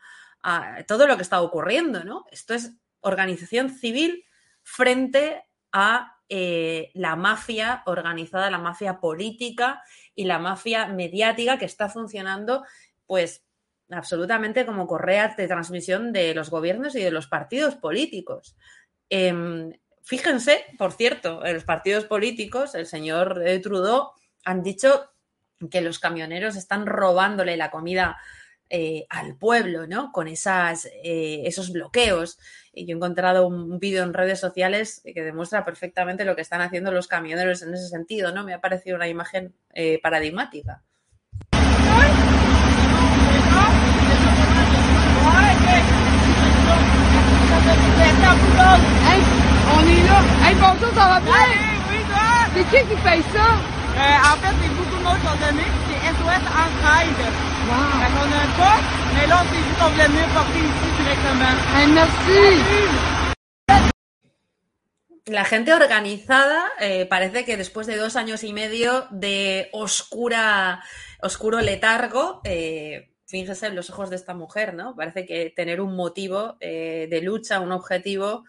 todo 0.88 1.08
lo 1.08 1.16
que 1.16 1.24
está 1.24 1.42
ocurriendo, 1.42 2.04
¿no? 2.04 2.26
Esto 2.32 2.54
es 2.54 2.74
organización 3.00 3.70
civil 3.70 4.26
frente 4.62 5.44
a 5.72 6.18
eh, 6.28 6.92
la 6.94 7.16
mafia 7.16 7.82
organizada, 7.86 8.52
la 8.52 8.60
mafia 8.60 9.00
política 9.00 9.82
y 10.14 10.26
la 10.26 10.38
mafia 10.38 10.86
mediática 10.88 11.58
que 11.58 11.66
está 11.66 11.88
funcionando, 11.88 12.64
pues 13.08 13.46
absolutamente 13.90 14.66
como 14.66 14.86
correas 14.86 15.38
de 15.38 15.48
transmisión 15.48 16.12
de 16.12 16.36
los 16.36 16.50
gobiernos 16.50 16.94
y 16.96 17.02
de 17.02 17.12
los 17.12 17.28
partidos 17.28 17.76
políticos. 17.76 18.58
Eh, 19.10 19.34
fíjense, 20.04 20.66
por 20.78 20.92
cierto, 20.92 21.44
en 21.46 21.54
los 21.54 21.64
partidos 21.64 22.04
políticos, 22.04 22.76
el 22.76 22.86
señor 22.86 23.42
Trudeau 23.64 24.12
han 24.44 24.62
dicho 24.62 25.15
que 25.70 25.82
los 25.82 26.00
camioneros 26.00 26.56
están 26.56 26.86
robándole 26.86 27.58
la 27.58 27.72
comida 27.72 28.18
eh, 28.70 29.06
al 29.10 29.38
pueblo, 29.38 29.86
¿no? 29.88 30.12
Con 30.12 30.28
esas, 30.28 30.86
eh, 31.04 31.44
esos 31.46 31.72
bloqueos. 31.72 32.40
Y 32.74 32.86
yo 32.86 32.94
he 32.94 32.98
encontrado 32.98 33.48
un, 33.48 33.80
vídeo 33.80 34.04
en 34.04 34.14
redes 34.14 34.40
sociales 34.40 35.02
que 35.04 35.24
demuestra 35.24 35.64
perfectamente 35.64 36.26
lo 36.26 36.36
que 36.36 36.42
están 36.42 36.62
haciendo 36.62 36.92
los 36.92 37.08
camioneros 37.08 37.62
en 37.62 37.74
ese 37.74 37.88
sentido, 37.88 38.32
¿no? 38.34 38.44
Me 38.44 38.54
ha 38.54 38.62
parecido 38.62 38.96
una 38.96 39.08
imagen 39.08 39.54
eh, 39.74 40.00
paradigmática. 40.02 40.82
On 49.68 49.88
est 49.88 50.04
là. 50.04 50.22
Hey, 50.44 50.56
bonjour, 50.60 50.94
ça 50.94 51.08
va 51.08 51.20
bien? 51.20 51.34
oui, 51.90 51.98
toi? 52.08 52.46
C'est 52.54 52.66
qui 52.70 52.88
qui 52.88 53.02
paye 53.02 53.24
ça? 53.34 53.58
Euh, 53.98 54.18
en 54.22 54.38
fait, 54.38 54.54
c'est 54.62 54.70
beaucoup 54.70 54.85
de 55.06 55.12
monde 55.12 55.20
qui 55.22 55.28
ont 55.28 55.40
donné, 55.48 55.64
c'est 55.88 56.02
SOS 56.18 56.46
Entraide. 56.62 57.26
Wow. 57.68 57.94
Fait 58.02 58.12
qu'on 58.14 58.30
a 58.32 58.40
un 58.42 58.52
pas, 58.58 58.80
mais 59.14 59.28
là, 59.28 59.36
on 59.42 59.46
s'est 59.50 59.62
dit 59.62 59.74
qu'on 59.80 59.90
voulait 59.90 60.10
mieux 60.10 60.30
porter 60.34 60.64
ici 60.72 60.88
directement. 61.00 61.56
Hey, 61.76 61.88
merci. 61.92 62.44
La 65.28 65.44
gente 65.44 65.74
organizada 65.74 66.66
eh, 66.80 67.06
parece 67.08 67.46
que 67.46 67.58
después 67.58 67.88
de 67.88 67.98
dos 67.98 68.16
años 68.16 68.44
y 68.44 68.54
medio 68.54 69.08
de 69.10 69.70
oscura, 69.74 70.84
oscuro 71.22 71.62
letargo, 71.62 72.42
eh, 72.44 73.10
fíjese 73.26 73.68
en 73.68 73.76
los 73.76 73.90
ojos 73.90 74.12
de 74.12 74.18
esta 74.18 74.36
mujer, 74.36 74.76
¿no? 74.76 74.96
Parece 74.96 75.26
que 75.26 75.52
tener 75.56 75.82
un 75.82 75.96
motivo 75.96 76.58
eh, 76.60 77.08
de 77.10 77.22
lucha, 77.22 77.60
un 77.60 77.72
objetivo, 77.72 78.44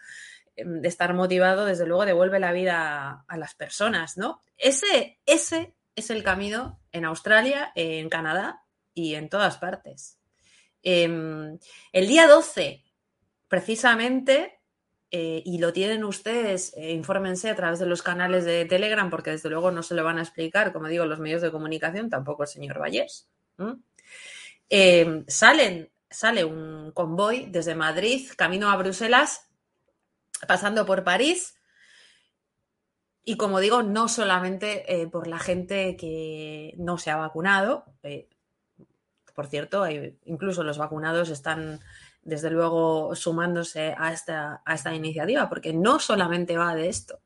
de 0.55 0.89
estar 0.89 1.13
motivado, 1.15 1.65
desde 1.67 1.87
luego 1.87 2.07
devuelve 2.07 2.41
la 2.41 2.53
vida 2.53 2.77
a, 2.77 3.25
a 3.27 3.37
las 3.39 3.55
personas, 3.55 4.17
¿no? 4.17 4.43
Ese, 4.59 5.19
ese 5.27 5.76
es 5.97 6.11
el 6.11 6.23
camino 6.23 6.79
en 6.93 7.05
Australia, 7.05 7.73
en 7.75 8.09
Canadá 8.09 8.63
y 8.95 9.15
en 9.15 9.29
todas 9.29 9.57
partes. 9.57 10.19
Eh, 10.83 11.59
el 11.93 12.07
día 12.07 12.29
12, 12.29 12.85
precisamente, 13.49 14.61
eh, 15.11 15.43
y 15.45 15.59
lo 15.59 15.73
tienen 15.73 16.05
ustedes, 16.05 16.75
eh, 16.77 16.93
infórmense 16.93 17.51
a 17.51 17.57
través 17.57 17.79
de 17.79 17.87
los 17.87 18.03
canales 18.03 18.45
de 18.45 18.67
Telegram, 18.67 19.11
porque 19.11 19.31
desde 19.31 19.51
luego 19.51 19.73
no 19.73 19.83
se 19.83 19.95
lo 19.95 20.05
van 20.05 20.19
a 20.19 20.23
explicar, 20.23 20.73
como 20.73 20.87
digo, 20.87 21.07
los 21.07 21.19
medios 21.19 21.43
de 21.43 21.51
comunicación, 21.51 22.09
tampoco 22.09 22.45
el 22.45 22.49
señor 22.49 22.81
Vallés. 22.81 23.29
¿Mm? 23.59 23.73
salen, 25.29 25.91
sale 26.11 26.45
un 26.45 26.91
convoy 26.93 27.47
desde 27.47 27.75
Madrid, 27.75 28.29
camino 28.37 28.69
a 28.69 28.77
Bruselas, 28.77 29.49
pasando 30.47 30.85
por 30.85 31.05
París, 31.05 31.55
y 33.29 33.37
como 33.37 33.59
digo, 33.59 33.83
no 33.83 34.07
solamente 34.07 35.03
eh, 35.03 35.09
por 35.09 35.27
la 35.27 35.41
gente 35.41 35.97
que 35.97 36.75
no 36.79 36.97
se 36.97 37.11
ha 37.11 37.17
vacunado, 37.17 37.85
eh, 38.05 38.29
por 39.35 39.49
cierto, 39.49 39.85
incluso 40.25 40.63
los 40.63 40.79
vacunados 40.79 41.29
están 41.31 41.81
desde 42.23 42.51
luego 42.51 43.17
sumándose 43.17 43.97
a 43.99 44.13
esta, 44.13 44.63
a 44.65 44.75
esta 44.75 44.95
iniciativa, 44.95 45.49
porque 45.49 45.73
no 45.73 45.99
solamente 45.99 46.57
va 46.57 46.77
de 46.77 46.89
esto, 46.89 47.19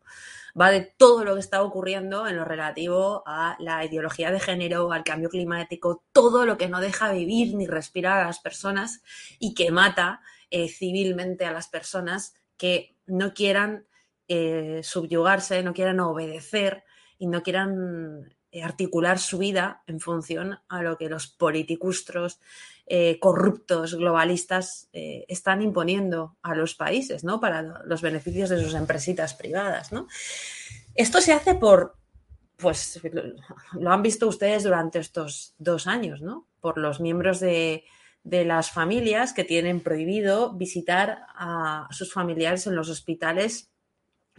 va 0.58 0.70
de 0.70 0.80
todo 0.80 1.22
lo 1.22 1.34
que 1.34 1.40
está 1.40 1.62
ocurriendo 1.62 2.26
en 2.26 2.38
lo 2.38 2.46
relativo 2.46 3.22
a 3.26 3.56
la 3.58 3.84
ideología 3.84 4.30
de 4.30 4.40
género, 4.40 4.92
al 4.92 5.04
cambio 5.04 5.28
climático, 5.28 6.02
todo 6.12 6.46
lo 6.46 6.56
que 6.56 6.70
no 6.70 6.80
deja 6.80 7.12
vivir 7.12 7.54
ni 7.54 7.66
respirar 7.66 8.22
a 8.22 8.26
las 8.26 8.40
personas 8.40 9.02
y 9.38 9.52
que 9.52 9.70
mata 9.70 10.22
eh, 10.50 10.70
civilmente 10.70 11.44
a 11.44 11.52
las 11.52 11.68
personas 11.68 12.32
que 12.56 12.96
no 13.04 13.34
quieran 13.34 13.84
eh, 14.32 14.80
subyugarse, 14.84 15.60
no 15.64 15.74
quieran 15.74 15.98
obedecer 15.98 16.84
y 17.18 17.26
no 17.26 17.42
quieran 17.42 18.32
eh, 18.52 18.62
articular 18.62 19.18
su 19.18 19.38
vida 19.38 19.82
en 19.88 19.98
función 19.98 20.60
a 20.68 20.82
lo 20.82 20.96
que 20.96 21.08
los 21.08 21.26
politicustros 21.26 22.38
eh, 22.86 23.18
corruptos, 23.18 23.96
globalistas, 23.96 24.88
eh, 24.92 25.24
están 25.26 25.62
imponiendo 25.62 26.36
a 26.42 26.54
los 26.54 26.76
países, 26.76 27.24
¿no? 27.24 27.40
Para 27.40 27.62
los 27.84 28.02
beneficios 28.02 28.50
de 28.50 28.62
sus 28.62 28.74
empresitas 28.74 29.34
privadas, 29.34 29.90
¿no? 29.90 30.06
Esto 30.94 31.20
se 31.20 31.32
hace 31.32 31.56
por, 31.56 31.96
pues, 32.56 33.00
lo 33.72 33.92
han 33.92 34.02
visto 34.02 34.28
ustedes 34.28 34.62
durante 34.62 35.00
estos 35.00 35.54
dos 35.58 35.88
años, 35.88 36.22
¿no? 36.22 36.46
Por 36.60 36.78
los 36.78 37.00
miembros 37.00 37.40
de, 37.40 37.84
de 38.22 38.44
las 38.44 38.70
familias 38.70 39.32
que 39.32 39.44
tienen 39.44 39.80
prohibido 39.80 40.52
visitar 40.52 41.26
a 41.34 41.88
sus 41.90 42.12
familiares 42.12 42.68
en 42.68 42.76
los 42.76 42.88
hospitales 42.88 43.69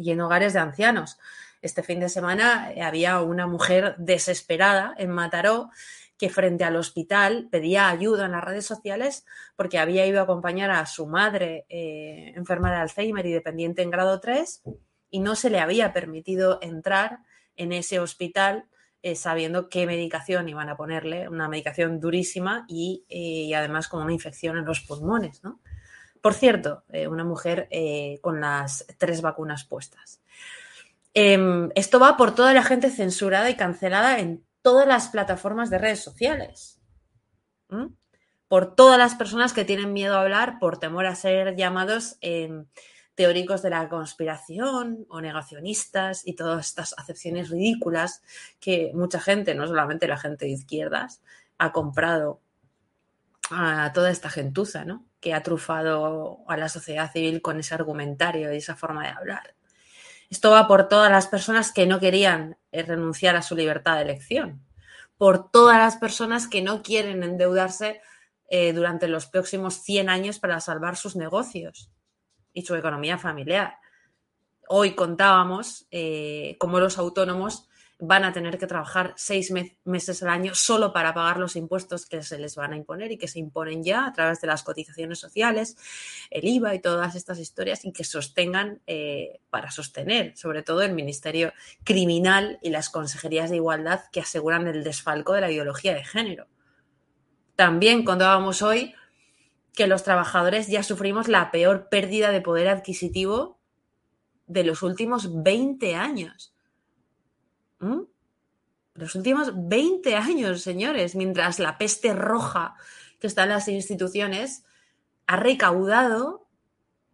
y 0.02 0.12
en 0.12 0.22
hogares 0.22 0.54
de 0.54 0.60
ancianos. 0.60 1.18
Este 1.62 1.84
fin 1.84 2.00
de 2.00 2.10
semana 2.10 2.74
había 2.82 3.22
una 3.22 3.46
mujer 3.48 3.96
desesperada 3.98 4.96
en 4.98 5.12
Mataró 5.12 5.70
que 6.18 6.30
frente 6.30 6.64
al 6.64 6.76
hospital 6.76 7.48
pedía 7.52 7.90
ayuda 7.90 8.26
en 8.26 8.34
las 8.34 8.44
redes 8.44 8.66
sociales 8.66 9.26
porque 9.56 9.80
había 9.80 10.06
ido 10.06 10.20
a 10.20 10.24
acompañar 10.24 10.70
a 10.70 10.86
su 10.86 11.08
madre 11.08 11.66
eh, 11.68 12.34
enferma 12.36 12.70
de 12.72 12.78
Alzheimer 12.78 13.26
y 13.26 13.32
dependiente 13.32 13.82
en 13.82 13.90
grado 13.90 14.20
3 14.20 14.62
y 15.10 15.20
no 15.20 15.36
se 15.36 15.50
le 15.50 15.60
había 15.60 15.94
permitido 15.94 16.60
entrar 16.62 17.22
en 17.56 17.74
ese 17.74 18.00
hospital 18.00 18.66
eh, 19.02 19.16
sabiendo 19.16 19.68
qué 19.68 19.88
medicación 19.88 20.48
iban 20.48 20.70
a 20.70 20.78
ponerle, 20.78 21.28
una 21.28 21.50
medicación 21.50 22.00
durísima 22.00 22.66
y, 22.68 23.04
eh, 23.10 23.18
y 23.18 23.54
además 23.56 23.88
con 23.88 24.04
una 24.04 24.14
infección 24.14 24.60
en 24.60 24.66
los 24.66 24.82
pulmones. 24.82 25.44
¿no? 25.44 25.60
Por 26.22 26.34
cierto, 26.34 26.84
eh, 26.90 27.08
una 27.08 27.24
mujer 27.24 27.68
eh, 27.72 28.20
con 28.22 28.40
las 28.40 28.86
tres 28.98 29.22
vacunas 29.22 29.66
puestas. 29.66 30.22
Eh, 31.14 31.70
esto 31.76 32.00
va 32.00 32.16
por 32.16 32.36
toda 32.36 32.54
la 32.54 32.64
gente 32.64 32.90
censurada 32.90 33.50
y 33.50 33.56
cancelada 33.56 34.20
en 34.20 34.46
todas 34.62 34.88
las 34.88 35.10
plataformas 35.10 35.70
de 35.70 35.78
redes 35.78 36.04
sociales. 36.04 36.80
¿Mm? 37.70 37.88
Por 38.48 38.76
todas 38.76 38.98
las 38.98 39.16
personas 39.16 39.54
que 39.54 39.66
tienen 39.66 39.94
miedo 39.94 40.16
a 40.16 40.22
hablar 40.22 40.60
por 40.60 40.78
temor 40.78 41.06
a 41.06 41.16
ser 41.16 41.56
llamados 41.56 42.18
eh, 42.22 42.66
teóricos 43.16 43.62
de 43.62 43.70
la 43.70 43.88
conspiración 43.88 45.06
o 45.10 45.22
negacionistas 45.22 46.28
y 46.28 46.34
todas 46.34 46.68
estas 46.68 46.94
acepciones 46.98 47.50
ridículas 47.50 48.22
que 48.60 48.92
mucha 48.94 49.20
gente, 49.20 49.56
no 49.56 49.68
solamente 49.68 50.08
la 50.08 50.18
gente 50.18 50.46
de 50.46 50.52
izquierdas, 50.52 51.22
ha 51.58 51.72
comprado 51.72 52.42
a 53.52 53.92
toda 53.94 54.10
esta 54.10 54.30
gentuza, 54.30 54.86
¿no? 54.86 55.06
Que 55.20 55.34
ha 55.34 55.44
trufado 55.44 56.44
a 56.48 56.58
la 56.58 56.70
sociedad 56.70 57.12
civil 57.12 57.42
con 57.42 57.60
ese 57.60 57.76
argumentario 57.76 58.54
y 58.54 58.58
esa 58.58 58.76
forma 58.76 59.04
de 59.04 59.10
hablar. 59.10 59.56
Esto 60.30 60.52
va 60.52 60.68
por 60.68 60.88
todas 60.88 61.12
las 61.12 61.28
personas 61.28 61.74
que 61.74 61.86
no 61.86 62.00
querían 62.00 62.58
eh, 62.72 62.84
renunciar 62.84 63.36
a 63.36 63.42
su 63.42 63.56
libertad 63.56 63.98
de 63.98 64.04
elección, 64.04 64.66
por 65.18 65.52
todas 65.52 65.78
las 65.78 65.98
personas 65.98 66.48
que 66.48 66.62
no 66.62 66.82
quieren 66.82 67.24
endeudarse 67.24 68.02
eh, 68.50 68.74
durante 68.74 69.08
los 69.08 69.28
próximos 69.28 69.76
100 69.76 70.10
años 70.10 70.40
para 70.40 70.60
salvar 70.62 70.96
sus 70.96 71.16
negocios 71.16 71.92
y 72.54 72.64
su 72.64 72.76
economía 72.76 73.18
familiar. 73.18 73.76
Hoy 74.68 74.96
contábamos 74.96 75.88
eh, 75.92 76.56
cómo 76.60 76.80
los 76.80 76.98
autónomos 76.98 77.68
van 78.04 78.26
a 78.26 78.34
tener 78.34 78.58
que 78.58 78.66
trabajar 78.66 79.14
seis 79.16 79.52
me 79.52 79.78
meses 79.86 80.24
al 80.24 80.30
año 80.30 80.56
solo 80.56 80.92
para 80.92 81.14
pagar 81.14 81.38
los 81.38 81.56
impuestos 81.56 82.08
que 82.08 82.24
se 82.24 82.40
les 82.40 82.56
van 82.56 82.74
a 82.74 82.76
imponer 82.76 83.12
y 83.12 83.18
que 83.20 83.28
se 83.28 83.38
imponen 83.38 83.84
ya 83.84 84.08
a 84.08 84.12
través 84.12 84.42
de 84.42 84.48
las 84.48 84.64
cotizaciones 84.64 85.20
sociales, 85.20 85.78
el 86.32 86.46
IVA 86.46 86.74
y 86.74 86.80
todas 86.80 87.14
estas 87.14 87.38
historias 87.38 87.86
y 87.86 87.94
que 87.94 88.04
sostengan 88.04 88.82
eh, 88.88 89.40
para 89.52 89.70
sostener 89.70 90.36
sobre 90.36 90.64
todo 90.64 90.82
el 90.82 90.94
Ministerio 90.94 91.54
Criminal 91.84 92.58
y 92.64 92.72
las 92.72 92.90
consejerías 92.90 93.52
de 93.52 93.58
igualdad 93.58 94.02
que 94.12 94.22
aseguran 94.22 94.68
el 94.68 94.84
desfalco 94.84 95.34
de 95.34 95.42
la 95.42 95.52
ideología 95.52 95.94
de 95.94 96.04
género. 96.04 96.48
También 97.56 98.04
contábamos 98.04 98.64
hoy 98.64 98.96
que 99.76 99.86
los 99.86 100.02
trabajadores 100.02 100.70
ya 100.70 100.82
sufrimos 100.82 101.28
la 101.28 101.52
peor 101.52 101.88
pérdida 101.90 102.32
de 102.32 102.42
poder 102.42 102.68
adquisitivo 102.68 103.60
de 104.48 104.64
los 104.64 104.82
últimos 104.82 105.44
20 105.44 105.94
años. 105.94 106.51
¿Mm? 107.82 108.04
Los 108.94 109.16
últimos 109.16 109.52
20 109.56 110.16
años, 110.16 110.62
señores, 110.62 111.16
mientras 111.16 111.60
la 111.60 111.78
peste 111.78 112.14
roja 112.14 112.76
que 113.20 113.28
está 113.28 113.44
en 113.44 113.50
las 113.50 113.68
instituciones 113.68 114.64
ha 115.28 115.38
recaudado 115.38 116.48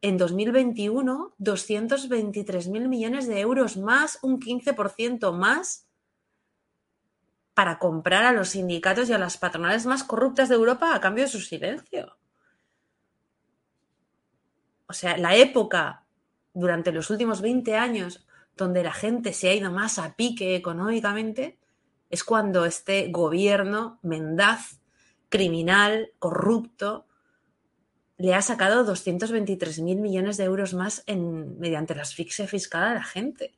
en 0.01 0.17
2021 0.17 1.35
223.000 1.39 2.87
millones 2.87 3.27
de 3.27 3.39
euros 3.39 3.77
más, 3.77 4.19
un 4.21 4.39
15% 4.39 5.31
más, 5.33 5.87
para 7.53 7.79
comprar 7.79 8.23
a 8.23 8.33
los 8.33 8.49
sindicatos 8.49 9.09
y 9.09 9.13
a 9.13 9.17
las 9.17 9.37
patronales 9.37 9.85
más 9.85 10.03
corruptas 10.03 10.49
de 10.49 10.55
Europa 10.55 10.93
a 10.93 11.01
cambio 11.01 11.23
de 11.23 11.29
su 11.29 11.39
silencio. 11.39 12.17
O 14.87 14.93
sea, 14.93 15.17
la 15.17 15.35
época 15.35 16.05
durante 16.53 16.91
los 16.91 17.09
últimos 17.09 17.41
20 17.41 17.75
años 17.75 18.26
donde 18.57 18.83
la 18.83 18.93
gente 18.93 19.33
se 19.33 19.49
ha 19.49 19.53
ido 19.53 19.71
más 19.71 19.99
a 19.99 20.15
pique 20.15 20.55
económicamente 20.55 21.57
es 22.09 22.23
cuando 22.23 22.65
este 22.65 23.09
gobierno 23.09 23.99
mendaz, 24.01 24.79
criminal, 25.29 26.11
corrupto, 26.19 27.05
le 28.17 28.33
ha 28.33 28.41
sacado 28.41 28.85
223.000 28.85 29.99
millones 29.99 30.37
de 30.37 30.45
euros 30.45 30.73
más 30.73 31.03
en, 31.05 31.59
mediante 31.59 31.95
la 31.95 32.01
asfixia 32.01 32.47
fiscal 32.47 32.83
a 32.83 32.93
la 32.93 33.03
gente. 33.03 33.53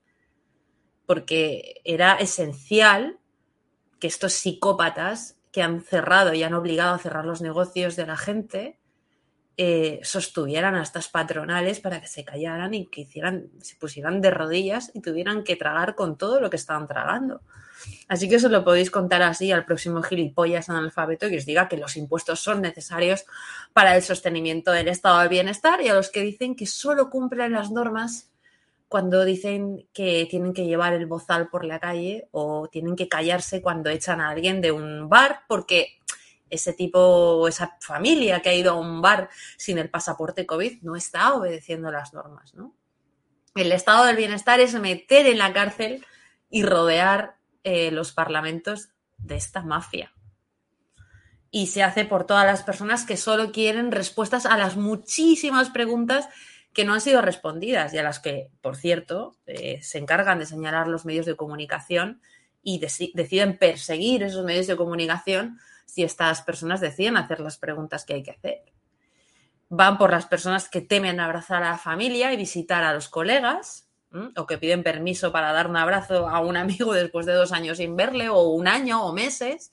Porque 1.05 1.81
era 1.85 2.15
esencial 2.15 3.19
que 3.99 4.07
estos 4.07 4.33
psicópatas 4.33 5.37
que 5.51 5.61
han 5.61 5.81
cerrado 5.81 6.33
y 6.33 6.43
han 6.43 6.53
obligado 6.53 6.93
a 6.93 6.99
cerrar 6.99 7.25
los 7.25 7.41
negocios 7.41 7.95
de 7.95 8.05
la 8.05 8.17
gente 8.17 8.78
eh, 9.61 9.99
sostuvieran 10.03 10.75
a 10.75 10.81
estas 10.81 11.09
patronales 11.09 11.81
para 11.81 11.99
que 11.99 12.07
se 12.07 12.23
callaran 12.23 12.73
y 12.73 12.85
que 12.85 13.01
hicieran, 13.01 13.49
se 13.59 13.75
pusieran 13.75 14.21
de 14.21 14.31
rodillas 14.31 14.89
y 14.93 15.01
tuvieran 15.01 15.43
que 15.43 15.57
tragar 15.57 15.95
con 15.95 16.17
todo 16.17 16.39
lo 16.39 16.49
que 16.49 16.55
estaban 16.55 16.87
tragando. 16.87 17.41
Así 18.07 18.29
que 18.29 18.35
eso 18.35 18.47
lo 18.47 18.63
podéis 18.63 18.89
contar 18.89 19.21
así 19.21 19.51
al 19.51 19.65
próximo 19.65 20.01
gilipollas 20.01 20.69
analfabeto 20.69 21.27
que 21.27 21.39
os 21.39 21.45
diga 21.45 21.67
que 21.67 21.75
los 21.75 21.97
impuestos 21.97 22.39
son 22.39 22.61
necesarios 22.61 23.25
para 23.73 23.97
el 23.97 24.01
sostenimiento 24.01 24.71
del 24.71 24.87
estado 24.87 25.19
del 25.19 25.27
bienestar 25.27 25.81
y 25.81 25.89
a 25.89 25.93
los 25.93 26.09
que 26.09 26.21
dicen 26.21 26.55
que 26.55 26.65
solo 26.65 27.09
cumplen 27.09 27.51
las 27.51 27.69
normas 27.69 28.31
cuando 28.87 29.25
dicen 29.25 29.89
que 29.91 30.25
tienen 30.29 30.53
que 30.53 30.67
llevar 30.67 30.93
el 30.93 31.05
bozal 31.05 31.49
por 31.49 31.65
la 31.65 31.81
calle 31.81 32.29
o 32.31 32.69
tienen 32.71 32.95
que 32.95 33.09
callarse 33.09 33.61
cuando 33.61 33.89
echan 33.89 34.21
a 34.21 34.29
alguien 34.29 34.61
de 34.61 34.71
un 34.71 35.09
bar 35.09 35.41
porque 35.49 35.99
ese 36.49 36.73
tipo, 36.73 37.47
esa 37.47 37.77
familia 37.81 38.41
que 38.41 38.49
ha 38.49 38.53
ido 38.53 38.71
a 38.71 38.79
un 38.79 39.01
bar 39.01 39.29
sin 39.57 39.77
el 39.77 39.89
pasaporte 39.89 40.45
COVID 40.45 40.81
no 40.81 40.95
está 40.95 41.33
obedeciendo 41.33 41.91
las 41.91 42.13
normas, 42.13 42.53
¿no? 42.53 42.75
El 43.55 43.71
estado 43.71 44.05
del 44.05 44.15
bienestar 44.15 44.59
es 44.59 44.73
meter 44.75 45.25
en 45.25 45.37
la 45.37 45.53
cárcel 45.53 46.05
y 46.49 46.63
rodear 46.63 47.35
eh, 47.63 47.91
los 47.91 48.11
parlamentos 48.11 48.89
de 49.17 49.35
esta 49.35 49.61
mafia. 49.61 50.13
Y 51.51 51.67
se 51.67 51.83
hace 51.83 52.05
por 52.05 52.25
todas 52.25 52.45
las 52.45 52.63
personas 52.63 53.05
que 53.05 53.17
solo 53.17 53.51
quieren 53.51 53.91
respuestas 53.91 54.45
a 54.45 54.57
las 54.57 54.77
muchísimas 54.77 55.69
preguntas 55.71 56.29
que 56.73 56.85
no 56.85 56.93
han 56.93 57.01
sido 57.01 57.21
respondidas 57.21 57.93
y 57.93 57.97
a 57.97 58.03
las 58.03 58.19
que, 58.19 58.51
por 58.61 58.75
cierto, 58.75 59.35
eh, 59.47 59.79
se 59.81 59.97
encargan 59.97 60.39
de 60.39 60.45
señalar 60.45 60.87
los 60.87 61.05
medios 61.05 61.25
de 61.25 61.35
comunicación 61.35 62.21
y 62.61 62.79
deciden 62.79 63.57
perseguir 63.57 64.23
esos 64.23 64.45
medios 64.45 64.67
de 64.67 64.75
comunicación 64.75 65.59
si 65.89 66.03
estas 66.03 66.43
personas 66.43 66.81
deciden 66.81 67.17
hacer 67.17 67.39
las 67.39 67.57
preguntas 67.57 68.05
que 68.05 68.13
hay 68.13 68.23
que 68.23 68.31
hacer. 68.31 68.63
Van 69.69 69.97
por 69.97 70.11
las 70.11 70.25
personas 70.25 70.69
que 70.69 70.81
temen 70.81 71.19
abrazar 71.19 71.63
a 71.63 71.71
la 71.71 71.77
familia 71.77 72.31
y 72.31 72.37
visitar 72.37 72.83
a 72.83 72.93
los 72.93 73.09
colegas, 73.09 73.87
o 74.35 74.47
que 74.47 74.57
piden 74.57 74.81
permiso 74.83 75.31
para 75.31 75.51
dar 75.51 75.67
un 75.67 75.77
abrazo 75.77 76.27
a 76.27 76.39
un 76.41 76.57
amigo 76.57 76.93
después 76.93 77.25
de 77.25 77.33
dos 77.33 77.51
años 77.51 77.77
sin 77.77 77.95
verle, 77.95 78.29
o 78.29 78.49
un 78.49 78.67
año 78.67 79.03
o 79.03 79.13
meses, 79.13 79.71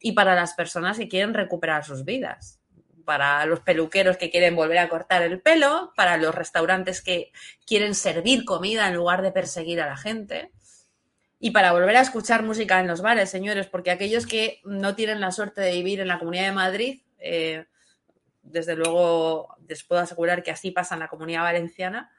y 0.00 0.12
para 0.12 0.34
las 0.34 0.54
personas 0.54 0.96
que 0.96 1.08
quieren 1.08 1.34
recuperar 1.34 1.84
sus 1.84 2.04
vidas, 2.04 2.60
para 3.04 3.44
los 3.46 3.60
peluqueros 3.60 4.16
que 4.16 4.30
quieren 4.30 4.54
volver 4.54 4.78
a 4.78 4.88
cortar 4.88 5.22
el 5.22 5.40
pelo, 5.40 5.92
para 5.96 6.16
los 6.16 6.34
restaurantes 6.34 7.02
que 7.02 7.32
quieren 7.66 7.96
servir 7.96 8.44
comida 8.44 8.86
en 8.86 8.94
lugar 8.94 9.22
de 9.22 9.32
perseguir 9.32 9.80
a 9.80 9.86
la 9.86 9.96
gente 9.96 10.52
y 11.44 11.50
para 11.50 11.72
volver 11.72 11.96
a 11.96 12.02
escuchar 12.02 12.44
música 12.44 12.78
en 12.78 12.86
los 12.86 13.02
bares, 13.02 13.28
señores, 13.28 13.66
porque 13.66 13.90
aquellos 13.90 14.28
que 14.28 14.60
no 14.62 14.94
tienen 14.94 15.20
la 15.20 15.32
suerte 15.32 15.60
de 15.60 15.72
vivir 15.72 15.98
en 15.98 16.06
la 16.06 16.20
Comunidad 16.20 16.44
de 16.44 16.52
Madrid, 16.52 17.02
eh, 17.18 17.66
desde 18.42 18.76
luego 18.76 19.56
les 19.66 19.82
puedo 19.82 20.00
asegurar 20.00 20.44
que 20.44 20.52
así 20.52 20.70
pasa 20.70 20.94
en 20.94 21.00
la 21.00 21.08
Comunidad 21.08 21.42
Valenciana, 21.42 22.12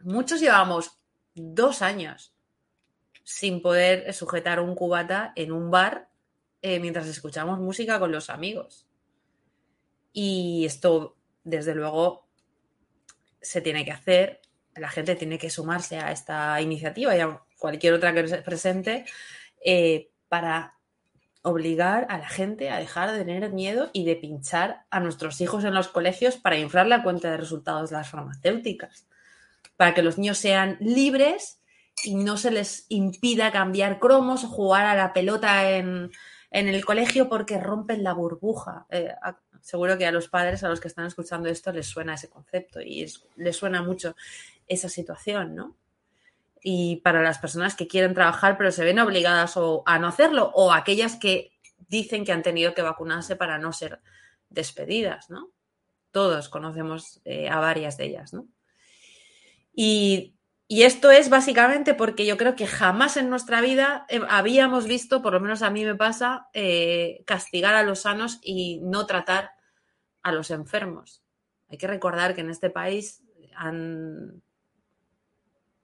muchos 0.00 0.40
llevamos 0.40 0.98
dos 1.34 1.82
años 1.82 2.34
sin 3.22 3.60
poder 3.60 4.10
sujetar 4.14 4.60
un 4.60 4.74
cubata 4.74 5.34
en 5.36 5.52
un 5.52 5.70
bar 5.70 6.08
eh, 6.62 6.80
mientras 6.80 7.08
escuchamos 7.08 7.58
música 7.58 7.98
con 7.98 8.12
los 8.12 8.30
amigos. 8.30 8.88
Y 10.14 10.64
esto, 10.64 11.18
desde 11.44 11.74
luego, 11.74 12.26
se 13.42 13.60
tiene 13.60 13.84
que 13.84 13.92
hacer, 13.92 14.40
la 14.74 14.88
gente 14.88 15.16
tiene 15.16 15.36
que 15.36 15.50
sumarse 15.50 15.98
a 15.98 16.12
esta 16.12 16.58
iniciativa 16.62 17.14
cualquier 17.62 17.94
otra 17.94 18.12
que 18.12 18.26
se 18.26 18.42
presente, 18.42 19.06
eh, 19.64 20.10
para 20.28 20.74
obligar 21.42 22.06
a 22.10 22.18
la 22.18 22.28
gente 22.28 22.70
a 22.70 22.78
dejar 22.78 23.12
de 23.12 23.24
tener 23.24 23.52
miedo 23.52 23.88
y 23.92 24.04
de 24.04 24.16
pinchar 24.16 24.84
a 24.90 24.98
nuestros 24.98 25.40
hijos 25.40 25.64
en 25.64 25.72
los 25.72 25.86
colegios 25.86 26.36
para 26.36 26.58
inflar 26.58 26.88
la 26.88 27.04
cuenta 27.04 27.30
de 27.30 27.36
resultados 27.36 27.90
de 27.90 27.96
las 27.96 28.10
farmacéuticas, 28.10 29.06
para 29.76 29.94
que 29.94 30.02
los 30.02 30.18
niños 30.18 30.38
sean 30.38 30.76
libres 30.80 31.60
y 32.02 32.16
no 32.16 32.36
se 32.36 32.50
les 32.50 32.86
impida 32.88 33.52
cambiar 33.52 34.00
cromos 34.00 34.42
o 34.42 34.48
jugar 34.48 34.86
a 34.86 34.96
la 34.96 35.12
pelota 35.12 35.70
en, 35.70 36.10
el 36.50 36.84
colegio 36.84 37.28
porque 37.28 37.58
rompen 37.58 38.02
la 38.02 38.12
burbuja. 38.12 38.86
Eh, 38.90 39.14
seguro 39.60 39.96
que 39.96 40.06
a 40.06 40.12
los 40.12 40.28
padres, 40.28 40.64
a 40.64 40.68
los 40.68 40.80
que 40.80 40.88
están 40.88 41.06
escuchando 41.06 41.48
esto, 41.48 41.72
les 41.72 41.86
suena 41.86 42.14
ese 42.14 42.28
concepto 42.28 42.80
y 42.80 43.06
les 43.36 43.56
suena 43.56 43.82
mucho 43.82 44.16
esa 44.66 44.88
situación, 44.88 45.54
¿no? 45.54 45.76
Y 46.62 46.96
para 46.96 47.22
las 47.22 47.38
personas 47.38 47.74
que 47.74 47.88
quieren 47.88 48.14
trabajar 48.14 48.56
pero 48.56 48.70
se 48.70 48.84
ven 48.84 49.00
obligadas 49.00 49.56
o 49.56 49.82
a 49.84 49.98
no 49.98 50.06
hacerlo 50.06 50.52
o 50.54 50.72
aquellas 50.72 51.16
que 51.16 51.52
dicen 51.88 52.24
que 52.24 52.32
han 52.32 52.42
tenido 52.42 52.74
que 52.74 52.82
vacunarse 52.82 53.36
para 53.36 53.58
no 53.58 53.72
ser 53.72 54.00
despedidas, 54.48 55.28
¿no? 55.28 55.50
Todos 56.10 56.48
conocemos 56.48 57.20
eh, 57.24 57.48
a 57.48 57.58
varias 57.58 57.96
de 57.96 58.04
ellas, 58.04 58.32
¿no? 58.32 58.46
Y, 59.74 60.34
esto 60.68 61.10
es 61.10 61.28
básicamente 61.28 61.92
porque 61.92 62.24
yo 62.24 62.38
creo 62.38 62.56
que 62.56 62.66
jamás 62.66 63.18
en 63.18 63.28
nuestra 63.28 63.60
vida 63.60 64.06
eh, 64.08 64.22
habíamos 64.30 64.86
visto, 64.86 65.20
por 65.20 65.34
lo 65.34 65.40
menos 65.40 65.60
a 65.60 65.68
mí 65.68 65.84
me 65.84 65.94
pasa, 65.94 66.48
eh, 66.54 67.22
castigar 67.26 67.74
a 67.74 67.82
los 67.82 68.00
sanos 68.00 68.38
y 68.42 68.80
no 68.80 69.04
tratar 69.04 69.50
a 70.22 70.32
los 70.32 70.50
enfermos. 70.50 71.22
Hay 71.68 71.76
que 71.76 71.88
recordar 71.88 72.34
que 72.34 72.40
en 72.40 72.48
este 72.48 72.70
país 72.70 73.22
han 73.54 74.42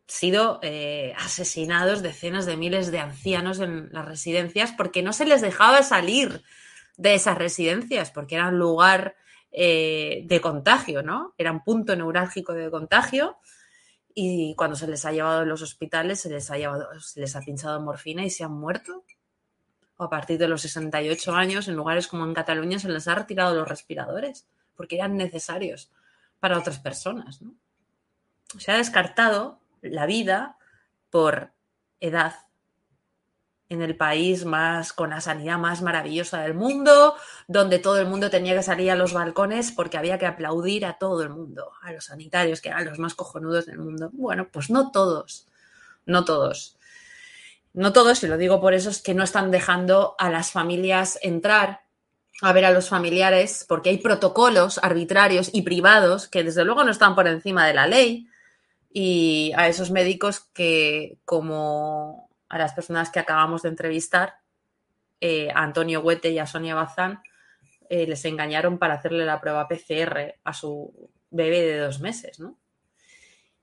sido 0.09 0.59
eh, 0.63 1.15
asesinados 1.19 2.03
decenas 2.03 2.47
de 2.47 2.57
miles 2.57 2.91
de 2.91 2.99
ancianos 2.99 3.61
en 3.61 3.91
las 3.93 4.07
residencias 4.07 4.73
porque 4.73 5.03
no 5.03 5.13
se 5.13 5.27
les 5.27 5.43
dejaba 5.43 5.83
salir 5.83 6.43
de 6.97 7.15
esas 7.15 7.37
residencias, 7.37 8.11
porque 8.11 8.35
eran 8.35 8.59
lugar 8.59 9.15
eh, 9.53 10.23
de 10.25 10.41
contagio, 10.41 11.03
¿no? 11.03 11.35
Era 11.37 11.53
un 11.53 11.63
punto 11.63 11.95
neurálgico 11.95 12.55
de 12.55 12.71
contagio 12.71 13.37
y 14.15 14.55
cuando 14.57 14.77
se 14.77 14.89
les 14.89 15.05
ha 15.05 15.13
llevado 15.13 15.41
a 15.41 15.45
los 15.45 15.61
hospitales 15.61 16.21
se 16.21 16.31
les 16.31 16.51
ha, 16.51 16.57
llevado, 16.57 16.89
se 17.01 17.21
les 17.21 17.37
ha 17.37 17.41
pinchado 17.43 17.81
morfina 17.81 18.25
y 18.25 18.31
se 18.31 18.45
han 18.45 18.53
muerto. 18.53 19.05
O 19.99 20.05
a 20.05 20.11
partir 20.11 20.39
de 20.39 20.49
los 20.49 20.63
68 20.63 21.35
años, 21.35 21.69
en 21.69 21.77
lugares 21.77 22.09
como 22.09 22.25
en 22.25 22.33
Cataluña, 22.33 22.79
se 22.79 22.89
les 22.89 23.07
ha 23.09 23.15
retirado 23.15 23.55
los 23.55 23.69
respiradores 23.69 24.47
porque 24.75 24.97
eran 24.97 25.17
necesarios 25.17 25.91
para 26.41 26.59
otras 26.59 26.79
personas, 26.79 27.43
¿no? 27.43 27.55
Se 28.59 28.73
ha 28.73 28.77
descartado 28.77 29.61
la 29.83 30.07
vida 30.07 30.57
por 31.11 31.53
edad 32.01 32.35
en 33.69 33.83
el 33.83 33.97
país 33.97 34.45
más 34.45 34.93
con 34.93 35.11
la 35.11 35.21
sanidad 35.21 35.59
más 35.59 35.83
maravillosa 35.83 36.41
del 36.41 36.55
mundo, 36.55 37.15
donde 37.49 37.79
todo 37.79 37.99
el 37.99 38.07
mundo 38.07 38.31
tenía 38.31 38.55
que 38.55 38.63
salir 38.63 38.91
a 38.91 38.97
los 38.97 39.13
balcones 39.13 39.73
porque 39.73 39.99
había 39.99 40.19
que 40.19 40.27
aplaudir 40.27 40.87
a 40.87 40.97
todo 40.99 41.23
el 41.23 41.31
mundo, 41.31 41.73
a 41.83 41.93
los 41.93 42.07
sanitarios 42.07 42.61
que 42.61 42.71
eran 42.71 42.87
los 42.87 42.99
más 42.99 43.15
cojonudos 43.15 43.67
del 43.67 43.79
mundo. 43.79 44.11
Bueno, 44.13 44.49
pues 44.51 44.71
no 44.71 44.91
todos, 44.91 45.47
no 46.07 46.25
todos. 46.25 46.77
No 47.75 47.93
todos, 47.93 48.23
y 48.23 48.27
lo 48.27 48.39
digo 48.39 48.61
por 48.61 48.73
eso, 48.73 48.89
es 48.89 49.03
que 49.03 49.15
no 49.15 49.23
están 49.23 49.51
dejando 49.51 50.17
a 50.19 50.31
las 50.31 50.51
familias 50.51 51.19
entrar 51.23 51.83
a 52.41 52.53
ver 52.53 52.65
a 52.65 52.71
los 52.71 52.89
familiares 52.89 53.65
porque 53.69 53.91
hay 53.91 53.99
protocolos 53.99 54.79
arbitrarios 54.83 55.51
y 55.53 55.63
privados 55.63 56.29
que 56.29 56.43
desde 56.43 56.65
luego 56.65 56.85
no 56.85 56.91
están 56.91 57.15
por 57.15 57.27
encima 57.29 57.67
de 57.67 57.75
la 57.75 57.87
ley, 57.87 58.29
y 58.91 59.53
a 59.57 59.69
esos 59.69 59.91
médicos 59.91 60.49
que, 60.53 61.19
como 61.25 62.31
a 62.49 62.59
las 62.59 62.73
personas 62.73 63.11
que 63.11 63.21
acabamos 63.21 63.63
de 63.63 63.69
entrevistar, 63.69 64.35
eh, 65.21 65.51
a 65.55 65.63
Antonio 65.63 66.01
Huete 66.01 66.31
y 66.31 66.39
a 66.39 66.47
Sonia 66.47 66.75
Bazán, 66.75 67.21
eh, 67.89 68.07
les 68.07 68.25
engañaron 68.25 68.79
para 68.79 68.95
hacerle 68.95 69.25
la 69.25 69.41
prueba 69.41 69.67
PCR 69.69 70.37
a 70.45 70.53
su 70.53 71.11
bebé 71.31 71.63
de 71.63 71.79
dos 71.79 72.01
meses, 72.01 72.39
¿no? 72.39 72.59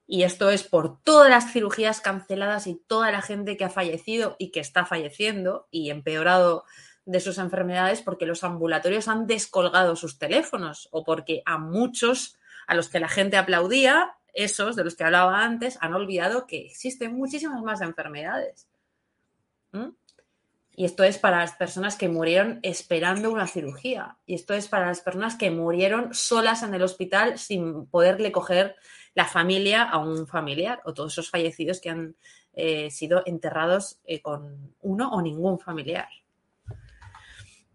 Y 0.08 0.24
esto 0.24 0.52
es 0.52 0.64
por 0.64 1.02
todas 1.02 1.30
las 1.30 1.52
cirugías 1.52 2.00
canceladas 2.00 2.68
y 2.68 2.76
toda 2.76 3.12
la 3.12 3.22
gente 3.22 3.58
que 3.58 3.66
ha 3.66 3.70
fallecido 3.70 4.36
y 4.38 4.52
que 4.52 4.60
está 4.60 4.86
falleciendo 4.86 5.68
y 5.72 5.90
empeorado 5.90 6.66
de 7.06 7.20
sus 7.20 7.38
enfermedades 7.38 8.02
porque 8.02 8.26
los 8.26 8.44
ambulatorios 8.44 9.08
han 9.08 9.26
descolgado 9.26 9.96
sus 9.96 10.20
teléfonos 10.20 10.90
o 10.92 11.04
porque 11.04 11.42
a 11.46 11.58
muchos 11.58 12.38
a 12.68 12.76
los 12.76 12.90
que 12.90 13.00
la 13.00 13.10
gente 13.10 13.38
aplaudía, 13.38 14.16
esos 14.36 14.76
de 14.76 14.84
los 14.84 14.96
que 14.96 15.04
hablaba 15.04 15.44
antes, 15.44 15.78
han 15.82 15.94
olvidado 15.94 16.46
que 16.46 16.66
existen 16.66 17.16
muchísimas 17.16 17.62
más 17.64 17.82
enfermedades. 17.82 18.68
Y 20.78 20.86
esto 20.86 21.04
es 21.04 21.18
para 21.18 21.40
las 21.40 21.54
personas 21.54 21.96
que 21.96 22.10
murieron 22.10 22.60
esperando 22.62 23.32
una 23.32 23.48
cirugía. 23.48 24.18
Y 24.26 24.36
esto 24.36 24.54
es 24.54 24.68
para 24.68 24.88
las 24.88 25.02
personas 25.02 25.36
que 25.36 25.50
murieron 25.50 26.14
solas 26.14 26.64
en 26.64 26.74
el 26.74 26.84
hospital 26.84 27.40
sin 27.40 27.86
poderle 27.88 28.32
coger 28.32 28.76
la 29.14 29.26
familia 29.26 29.84
a 29.84 29.98
un 29.98 30.28
familiar 30.28 30.82
o 30.84 30.94
todos 30.94 31.14
esos 31.14 31.30
fallecidos 31.30 31.80
que 31.80 31.90
han 31.90 32.16
eh, 32.54 32.92
sido 32.92 33.24
enterrados 33.26 34.00
eh, 34.06 34.22
con 34.22 34.76
uno 34.82 35.12
o 35.12 35.22
ningún 35.22 35.60
familiar. 35.60 36.10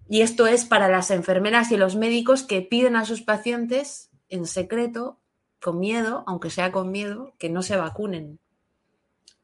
Y 0.08 0.22
esto 0.22 0.46
es 0.46 0.64
para 0.64 0.88
las 0.88 1.10
enfermeras 1.10 1.70
y 1.70 1.76
los 1.76 1.96
médicos 1.96 2.42
que 2.42 2.62
piden 2.62 2.96
a 2.96 3.04
sus 3.04 3.22
pacientes 3.22 4.10
en 4.28 4.44
secreto, 4.44 5.19
con 5.60 5.78
miedo, 5.78 6.24
aunque 6.26 6.50
sea 6.50 6.72
con 6.72 6.90
miedo, 6.90 7.34
que 7.38 7.50
no 7.50 7.62
se 7.62 7.76
vacunen 7.76 8.40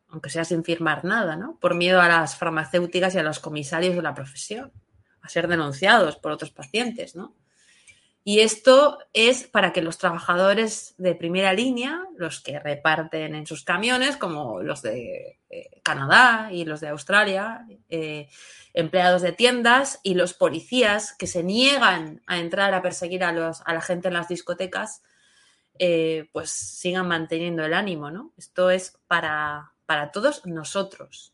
aunque 0.08 0.30
sea 0.30 0.44
sin 0.44 0.64
firmar 0.64 1.04
nada, 1.04 1.36
¿no? 1.36 1.58
Por 1.60 1.74
miedo 1.74 2.00
a 2.00 2.08
las 2.08 2.36
farmacéuticas 2.36 3.14
y 3.14 3.18
a 3.18 3.22
los 3.22 3.38
comisarios 3.38 3.96
de 3.96 4.02
la 4.02 4.14
profesión, 4.14 4.72
a 5.20 5.28
ser 5.28 5.48
denunciados 5.48 6.16
por 6.16 6.32
otros 6.32 6.50
pacientes, 6.50 7.16
¿no? 7.16 7.34
Y 8.24 8.40
esto 8.40 8.98
es 9.12 9.46
para 9.46 9.72
que 9.72 9.82
los 9.82 9.98
trabajadores 9.98 10.94
de 10.98 11.14
primera 11.14 11.52
línea, 11.52 12.02
los 12.16 12.40
que 12.40 12.58
reparten 12.58 13.36
en 13.36 13.46
sus 13.46 13.62
camiones, 13.62 14.16
como 14.16 14.62
los 14.62 14.82
de 14.82 15.38
eh, 15.48 15.80
Canadá 15.84 16.48
y 16.50 16.64
los 16.64 16.80
de 16.80 16.88
Australia, 16.88 17.66
eh, 17.88 18.28
empleados 18.74 19.22
de 19.22 19.30
tiendas 19.30 20.00
y 20.02 20.14
los 20.14 20.34
policías 20.34 21.12
que 21.12 21.28
se 21.28 21.44
niegan 21.44 22.20
a 22.26 22.38
entrar 22.38 22.74
a 22.74 22.82
perseguir 22.82 23.22
a, 23.22 23.32
los, 23.32 23.60
a 23.64 23.74
la 23.74 23.80
gente 23.80 24.08
en 24.08 24.14
las 24.14 24.28
discotecas, 24.28 25.02
eh, 25.78 26.28
pues 26.32 26.50
sigan 26.50 27.08
manteniendo 27.08 27.64
el 27.64 27.74
ánimo, 27.74 28.10
¿no? 28.10 28.32
Esto 28.36 28.70
es 28.70 28.98
para, 29.06 29.72
para 29.86 30.12
todos 30.12 30.44
nosotros. 30.46 31.32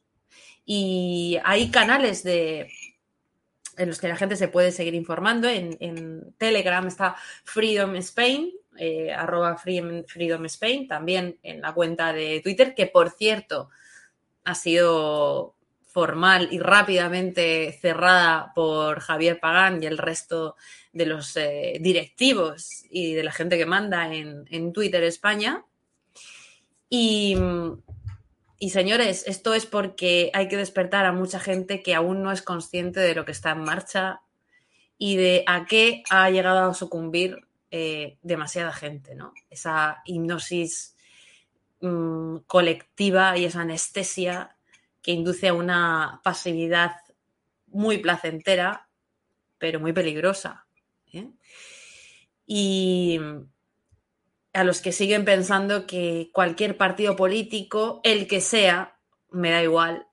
Y 0.65 1.39
hay 1.45 1.71
canales 1.71 2.23
de, 2.23 2.71
en 3.77 3.89
los 3.89 4.01
que 4.01 4.09
la 4.09 4.17
gente 4.17 4.37
se 4.37 4.49
puede 4.49 4.73
seguir 4.73 4.95
informando. 4.95 5.49
En, 5.49 6.35
Telegram 6.39 6.87
está 6.87 7.17
Freedom 7.45 7.95
Spain, 7.97 8.53
eh, 8.79 9.13
arroba 9.13 9.57
Freedom 9.57 10.45
Spain, 10.47 10.89
también 10.89 11.39
en 11.43 11.61
la 11.61 11.73
cuenta 11.73 12.13
de 12.13 12.41
Twitter, 12.43 12.75
que 12.75 12.87
por 12.87 13.11
cierto 13.11 13.71
ha 14.45 14.55
sido 14.55 15.55
formal 15.93 16.49
y 16.51 16.59
rápidamente 16.59 17.79
cerrada 17.81 18.53
por 18.55 19.01
Javier 19.01 19.39
Pagán 19.41 19.83
y 19.83 19.87
el 19.87 19.99
resto 19.99 20.57
de 20.93 21.07
los 21.07 21.37
eh, 21.37 21.79
directivos 21.81 22.85
y 22.91 23.15
de 23.15 23.25
la 23.25 23.33
gente 23.33 23.59
que 23.59 23.67
manda 23.67 24.13
en, 24.15 24.45
en 24.51 24.73
Twitter 24.73 25.03
España. 25.05 25.65
Y 26.89 27.37
y 28.63 28.71
señores, 28.71 29.25
esto 29.27 29.55
es 29.55 29.67
porque 29.67 30.31
hay 30.35 30.47
que 30.47 30.57
despertar 30.57 31.05
a 31.05 31.11
mucha 31.11 31.41
gente 31.41 31.83
que 31.83 31.97
aún 31.97 32.23
no 32.23 32.31
es 32.31 32.43
consciente 32.43 33.01
de 33.01 33.17
lo 33.17 33.25
que 33.25 33.33
está 33.33 33.51
en 33.51 33.65
marcha 33.65 34.21
y 34.97 35.17
de 35.17 35.43
a 35.49 35.67
qué 35.67 36.05
ha 36.11 36.31
llegado 36.31 36.71
a 36.71 36.73
sucumbir 36.73 37.39
eh, 37.73 38.19
demasiada 38.23 38.73
gente, 38.73 39.17
¿no? 39.17 39.35
Esa 39.51 40.03
hipnosis 40.05 40.95
mm, 41.81 42.37
colectiva 42.47 43.37
y 43.37 43.47
esa 43.47 43.63
anestesia 43.63 44.55
que 45.03 45.13
induce 45.13 45.49
a 45.49 45.55
una 45.55 46.21
pasividad 46.25 46.97
muy 47.67 47.99
placentera, 47.99 48.89
pero 49.59 49.81
muy 49.81 49.93
peligrosa. 49.93 50.67
¿eh? 51.13 51.31
Y, 52.47 53.19
a 54.53 54.65
los 54.65 54.81
que 54.81 54.93
siguen 54.93 55.25
pensando 55.25 55.87
que 55.87 56.31
cualquier 56.33 56.77
partido 56.77 57.17
político, 57.17 58.01
el 58.05 58.27
que 58.27 58.41
sea, 58.41 58.99
me 59.31 59.51
da 59.51 59.63
igual, 59.63 60.07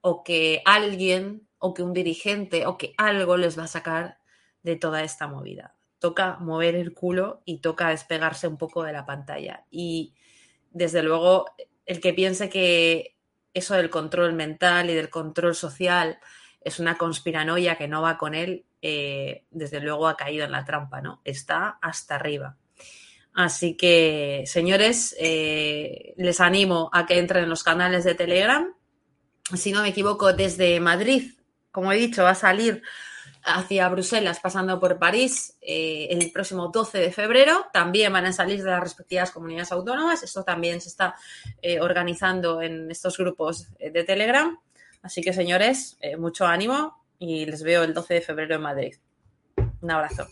o 0.00 0.24
que 0.24 0.62
alguien, 0.64 1.48
o 1.58 1.72
que 1.72 1.82
un 1.82 1.92
dirigente, 1.92 2.66
o 2.66 2.76
que 2.76 2.94
algo 2.98 3.36
les 3.36 3.58
va 3.58 3.64
a 3.64 3.68
sacar 3.68 4.18
de 4.62 4.76
toda 4.76 5.04
esta 5.04 5.28
movida. 5.28 5.76
Toca 5.98 6.38
mover 6.38 6.74
el 6.74 6.94
culo 6.94 7.42
y 7.44 7.58
toca 7.58 7.90
despegarse 7.90 8.48
un 8.48 8.56
poco 8.56 8.82
de 8.82 8.92
la 8.92 9.06
pantalla. 9.06 9.66
Y 9.70 10.14
desde 10.70 11.02
luego, 11.02 11.46
el 11.86 12.00
que 12.00 12.12
piense 12.12 12.48
que 12.48 13.16
eso 13.54 13.74
del 13.74 13.90
control 13.90 14.32
mental 14.32 14.90
y 14.90 14.94
del 14.94 15.10
control 15.10 15.54
social 15.54 16.18
es 16.60 16.78
una 16.78 16.98
conspiranoia 16.98 17.76
que 17.76 17.88
no 17.88 18.02
va 18.02 18.18
con 18.18 18.34
él, 18.34 18.64
eh, 18.82 19.44
desde 19.50 19.80
luego 19.80 20.08
ha 20.08 20.16
caído 20.16 20.44
en 20.44 20.52
la 20.52 20.64
trampa, 20.64 21.00
¿no? 21.00 21.20
Está 21.24 21.78
hasta 21.80 22.16
arriba. 22.16 22.56
Así 23.32 23.76
que, 23.76 24.44
señores, 24.46 25.16
eh, 25.18 26.14
les 26.16 26.40
animo 26.40 26.90
a 26.92 27.06
que 27.06 27.18
entren 27.18 27.44
en 27.44 27.50
los 27.50 27.62
canales 27.62 28.04
de 28.04 28.14
Telegram. 28.14 28.74
Si 29.54 29.72
no 29.72 29.82
me 29.82 29.88
equivoco, 29.88 30.32
desde 30.32 30.78
Madrid, 30.80 31.32
como 31.70 31.92
he 31.92 31.96
dicho, 31.96 32.24
va 32.24 32.30
a 32.30 32.34
salir 32.34 32.82
hacia 33.44 33.88
Bruselas 33.88 34.40
pasando 34.40 34.78
por 34.78 34.98
París 34.98 35.56
eh, 35.60 36.08
el 36.10 36.30
próximo 36.32 36.68
12 36.68 36.98
de 36.98 37.12
febrero. 37.12 37.66
También 37.72 38.12
van 38.12 38.26
a 38.26 38.32
salir 38.32 38.62
de 38.62 38.70
las 38.70 38.80
respectivas 38.80 39.30
comunidades 39.30 39.72
autónomas. 39.72 40.22
Esto 40.22 40.44
también 40.44 40.80
se 40.80 40.88
está 40.88 41.14
eh, 41.62 41.80
organizando 41.80 42.62
en 42.62 42.90
estos 42.90 43.16
grupos 43.18 43.68
de 43.78 44.04
Telegram. 44.04 44.58
Así 45.02 45.22
que, 45.22 45.32
señores, 45.32 45.96
mucho 46.18 46.46
ánimo 46.46 47.02
y 47.18 47.46
les 47.46 47.62
veo 47.62 47.84
el 47.84 47.94
12 47.94 48.14
de 48.14 48.20
febrero 48.20 48.54
en 48.56 48.62
Madrid. 48.62 48.94
Un 49.80 49.90
abrazo. 49.90 50.26